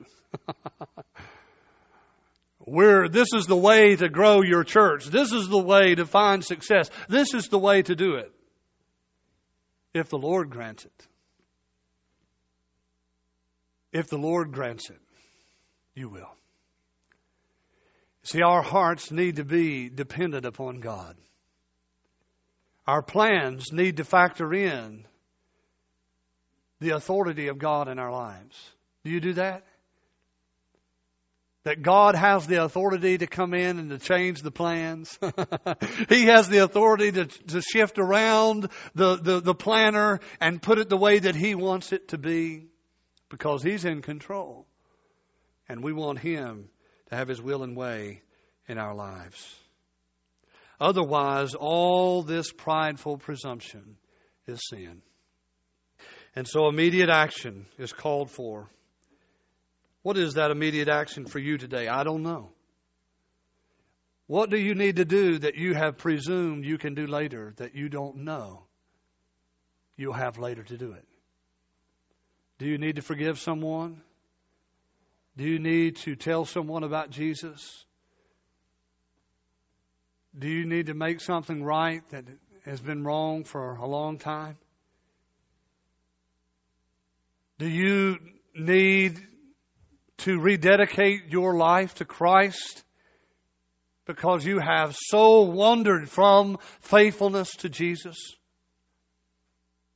we're, 2.66 3.10
this 3.10 3.30
is 3.34 3.48
the 3.48 3.58
way 3.58 3.96
to 3.96 4.10
grow 4.10 4.44
your 4.44 4.64
church. 4.64 5.06
This 5.06 5.32
is 5.32 5.48
the 5.48 5.58
way 5.58 5.96
to 5.96 6.06
find 6.06 6.46
success. 6.46 6.92
This 7.10 7.34
is 7.34 7.48
the 7.48 7.60
way 7.60 7.82
to 7.82 7.96
do 7.96 8.16
it. 8.16 8.32
If 9.96 10.10
the 10.10 10.20
Lord 10.20 10.52
grants 10.52 10.86
it 10.86 11.08
if 13.98 14.10
the 14.10 14.18
Lord 14.18 14.52
grants 14.52 14.90
it, 14.92 15.00
you 15.96 16.08
will. 16.08 16.37
See, 18.28 18.42
our 18.42 18.62
hearts 18.62 19.10
need 19.10 19.38
to 19.38 19.46
be 19.46 19.88
dependent 19.88 20.46
upon 20.46 20.82
God. 20.82 21.16
Our 22.86 23.02
plans 23.02 23.72
need 23.72 23.98
to 23.98 24.04
factor 24.04 24.54
in 24.54 25.06
the 26.82 26.90
authority 26.90 27.48
of 27.48 27.58
God 27.58 27.88
in 27.88 28.00
our 28.00 28.12
lives. 28.12 28.62
Do 29.06 29.12
you 29.12 29.22
do 29.22 29.34
that? 29.36 29.64
That 31.64 31.82
God 31.82 32.16
has 32.16 32.46
the 32.48 32.66
authority 32.66 33.18
to 33.18 33.28
come 33.28 33.54
in 33.54 33.80
and 33.80 33.92
to 33.92 33.98
change 33.98 34.42
the 34.42 34.52
plans. 34.52 35.18
he 36.10 36.26
has 36.26 36.50
the 36.50 36.66
authority 36.66 37.14
to, 37.14 37.28
to 37.28 37.62
shift 37.62 37.98
around 37.98 38.68
the, 38.94 39.16
the, 39.16 39.40
the 39.40 39.56
planner 39.56 40.20
and 40.42 40.62
put 40.62 40.80
it 40.80 40.90
the 40.90 40.98
way 40.98 41.20
that 41.20 41.36
He 41.36 41.56
wants 41.56 41.94
it 41.94 42.10
to 42.10 42.18
be 42.18 42.66
because 43.30 43.64
He's 43.64 43.86
in 43.86 44.02
control. 44.02 44.68
And 45.70 45.82
we 45.82 45.94
want 45.94 46.20
Him 46.20 46.68
to 47.10 47.16
have 47.16 47.28
His 47.28 47.42
will 47.42 47.64
and 47.64 47.76
way 47.76 48.22
in 48.68 48.78
our 48.78 48.94
lives. 48.94 49.56
Otherwise, 50.80 51.56
all 51.56 52.22
this 52.22 52.52
prideful 52.52 53.18
presumption 53.18 53.98
is 54.46 54.60
sin. 54.70 55.02
And 56.36 56.48
so 56.48 56.68
immediate 56.68 57.10
action 57.10 57.66
is 57.80 57.92
called 57.92 58.30
for. 58.30 58.70
What 60.04 60.18
is 60.18 60.36
that 60.36 60.52
immediate 60.52 60.88
action 60.88 61.26
for 61.26 61.40
you 61.40 61.58
today? 61.58 61.88
I 61.88 62.04
don't 62.04 62.22
know. 62.22 62.52
What 64.28 64.50
do 64.50 64.58
you 64.58 64.76
need 64.76 64.98
to 64.98 65.06
do 65.06 65.40
that 65.40 65.56
you 65.56 65.74
have 65.74 65.98
presumed 65.98 66.66
you 66.66 66.78
can 66.78 66.94
do 66.94 67.08
later 67.08 67.54
that 67.58 67.76
you 67.76 67.90
don't 67.90 68.18
know 68.18 68.64
you'll 69.96 70.14
have 70.14 70.38
later 70.38 70.64
to 70.64 70.78
do 70.78 70.92
it? 70.92 71.06
Do 72.60 72.68
you 72.68 72.78
need 72.78 72.98
to 72.98 73.02
forgive 73.02 73.40
someone? 73.40 74.02
Do 75.38 75.44
you 75.44 75.60
need 75.60 75.98
to 75.98 76.16
tell 76.16 76.46
someone 76.46 76.84
about 76.84 77.12
Jesus? 77.12 77.86
Do 80.38 80.48
you 80.48 80.66
need 80.66 80.88
to 80.88 80.96
make 80.96 81.22
something 81.22 81.64
right 81.64 82.02
that 82.10 82.26
has 82.66 82.82
been 82.82 83.04
wrong 83.04 83.44
for 83.44 83.76
a 83.76 83.86
long 83.86 84.18
time? 84.18 84.58
Do 87.60 87.68
you 87.68 88.18
need 88.56 89.20
to 90.20 90.40
rededicate 90.40 91.30
your 91.30 91.56
life 91.56 91.94
to 91.96 92.06
Christ 92.06 92.84
because 94.06 94.44
you 94.44 94.58
have 94.58 94.96
so 94.96 95.42
wandered 95.42 96.10
from 96.10 96.58
faithfulness 96.82 97.56
to 97.58 97.70
Jesus? 97.70 98.18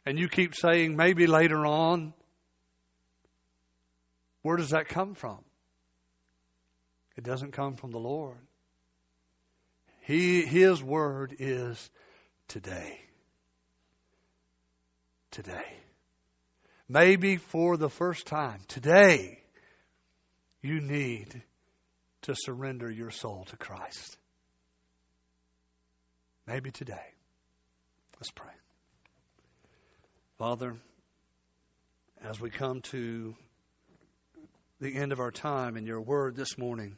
And 0.05 0.19
you 0.19 0.29
keep 0.29 0.53
saying, 0.53 0.95
maybe 0.95 1.25
later 1.25 1.65
on. 1.65 2.13
Where 4.41 4.57
does 4.57 4.71
that 4.71 4.87
come 4.87 5.13
from? 5.13 5.39
It 7.15 7.23
doesn't 7.23 7.51
come 7.51 7.75
from 7.75 7.91
the 7.91 7.99
Lord. 7.99 8.37
He, 10.01 10.41
his 10.41 10.81
word 10.81 11.35
is 11.39 11.89
today. 12.47 12.99
Today. 15.29 15.75
Maybe 16.89 17.37
for 17.37 17.77
the 17.77 17.89
first 17.89 18.25
time, 18.25 18.59
today, 18.67 19.39
you 20.61 20.81
need 20.81 21.41
to 22.23 22.35
surrender 22.35 22.91
your 22.91 23.11
soul 23.11 23.45
to 23.49 23.57
Christ. 23.57 24.17
Maybe 26.47 26.71
today. 26.71 27.13
Let's 28.15 28.31
pray. 28.31 28.51
Father, 30.37 30.75
as 32.23 32.39
we 32.39 32.49
come 32.49 32.81
to 32.81 33.35
the 34.81 34.95
end 34.95 35.11
of 35.11 35.19
our 35.19 35.31
time 35.31 35.77
in 35.77 35.85
your 35.85 36.01
word 36.01 36.35
this 36.35 36.57
morning, 36.57 36.97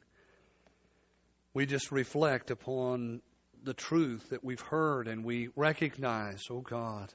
we 1.54 1.66
just 1.66 1.92
reflect 1.92 2.50
upon 2.50 3.22
the 3.62 3.74
truth 3.74 4.30
that 4.30 4.42
we've 4.42 4.62
heard 4.62 5.10
and 5.10 5.26
we 5.26 5.50
recognize, 5.58 6.46
oh 6.50 6.62
God, 6.62 7.14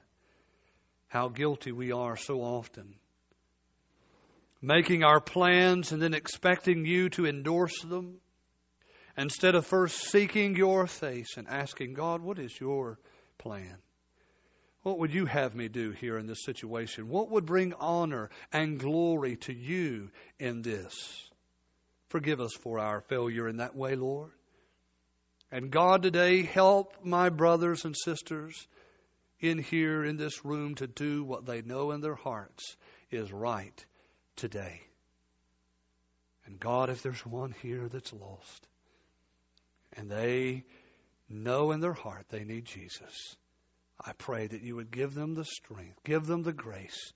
how 1.08 1.28
guilty 1.28 1.72
we 1.72 1.90
are 1.90 2.18
so 2.18 2.42
often. 2.42 2.94
Making 4.60 5.04
our 5.04 5.20
plans 5.20 5.92
and 5.92 6.02
then 6.02 6.12
expecting 6.12 6.84
you 6.84 7.08
to 7.10 7.26
endorse 7.26 7.80
them 7.80 8.16
instead 9.16 9.54
of 9.54 9.64
first 9.64 9.96
seeking 9.96 10.54
your 10.54 10.86
face 10.86 11.38
and 11.38 11.48
asking, 11.48 11.94
God, 11.94 12.20
what 12.20 12.38
is 12.38 12.52
your 12.60 12.98
plan? 13.38 13.76
What 14.82 14.98
would 15.00 15.12
you 15.12 15.26
have 15.26 15.54
me 15.54 15.68
do 15.68 15.90
here 15.90 16.18
in 16.18 16.26
this 16.26 16.44
situation? 16.44 17.08
What 17.08 17.30
would 17.30 17.46
bring 17.46 17.74
honor 17.74 18.30
and 18.52 18.78
glory 18.78 19.36
to 19.38 19.52
you 19.52 20.10
in 20.38 20.62
this? 20.62 20.94
Forgive 22.08 22.40
us 22.40 22.54
for 22.54 22.78
our 22.78 23.00
failure 23.02 23.48
in 23.48 23.58
that 23.58 23.76
way, 23.76 23.96
Lord. 23.96 24.30
And 25.50 25.70
God, 25.70 26.02
today, 26.02 26.42
help 26.42 27.04
my 27.04 27.28
brothers 27.28 27.84
and 27.84 27.96
sisters 27.96 28.68
in 29.40 29.58
here 29.58 30.04
in 30.04 30.16
this 30.16 30.44
room 30.44 30.74
to 30.76 30.86
do 30.86 31.24
what 31.24 31.46
they 31.46 31.62
know 31.62 31.90
in 31.92 32.00
their 32.00 32.14
hearts 32.14 32.76
is 33.10 33.32
right 33.32 33.84
today. 34.36 34.80
And 36.46 36.58
God, 36.58 36.90
if 36.90 37.02
there's 37.02 37.24
one 37.26 37.54
here 37.62 37.88
that's 37.88 38.12
lost 38.12 38.66
and 39.94 40.10
they 40.10 40.64
know 41.28 41.72
in 41.72 41.80
their 41.80 41.92
heart 41.92 42.26
they 42.30 42.44
need 42.44 42.64
Jesus, 42.64 43.36
I 44.04 44.12
pray 44.12 44.46
that 44.46 44.62
you 44.62 44.76
would 44.76 44.90
give 44.90 45.14
them 45.14 45.34
the 45.34 45.44
strength, 45.44 45.98
give 46.04 46.26
them 46.26 46.42
the 46.42 46.52
grace 46.52 47.12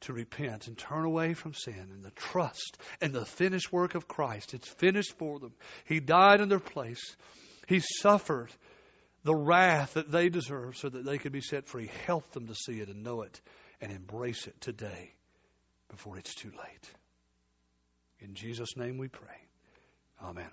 to 0.00 0.12
repent 0.12 0.66
and 0.68 0.76
turn 0.76 1.04
away 1.04 1.34
from 1.34 1.54
sin 1.54 1.88
and 1.92 2.04
the 2.04 2.10
trust 2.12 2.78
and 3.00 3.12
the 3.12 3.24
finished 3.24 3.72
work 3.72 3.94
of 3.94 4.08
Christ. 4.08 4.54
It's 4.54 4.68
finished 4.68 5.16
for 5.18 5.38
them. 5.38 5.52
He 5.84 6.00
died 6.00 6.40
in 6.40 6.48
their 6.48 6.60
place. 6.60 7.16
He 7.66 7.80
suffered 7.80 8.50
the 9.24 9.34
wrath 9.34 9.94
that 9.94 10.10
they 10.10 10.28
deserve 10.28 10.76
so 10.76 10.88
that 10.88 11.04
they 11.04 11.18
could 11.18 11.32
be 11.32 11.40
set 11.40 11.66
free. 11.66 11.90
Help 12.06 12.30
them 12.32 12.46
to 12.46 12.54
see 12.54 12.80
it 12.80 12.88
and 12.88 13.02
know 13.02 13.22
it 13.22 13.40
and 13.80 13.92
embrace 13.92 14.46
it 14.46 14.60
today 14.60 15.12
before 15.88 16.18
it's 16.18 16.34
too 16.34 16.50
late. 16.50 16.90
In 18.20 18.34
Jesus' 18.34 18.76
name 18.76 18.98
we 18.98 19.08
pray. 19.08 19.36
Amen. 20.22 20.50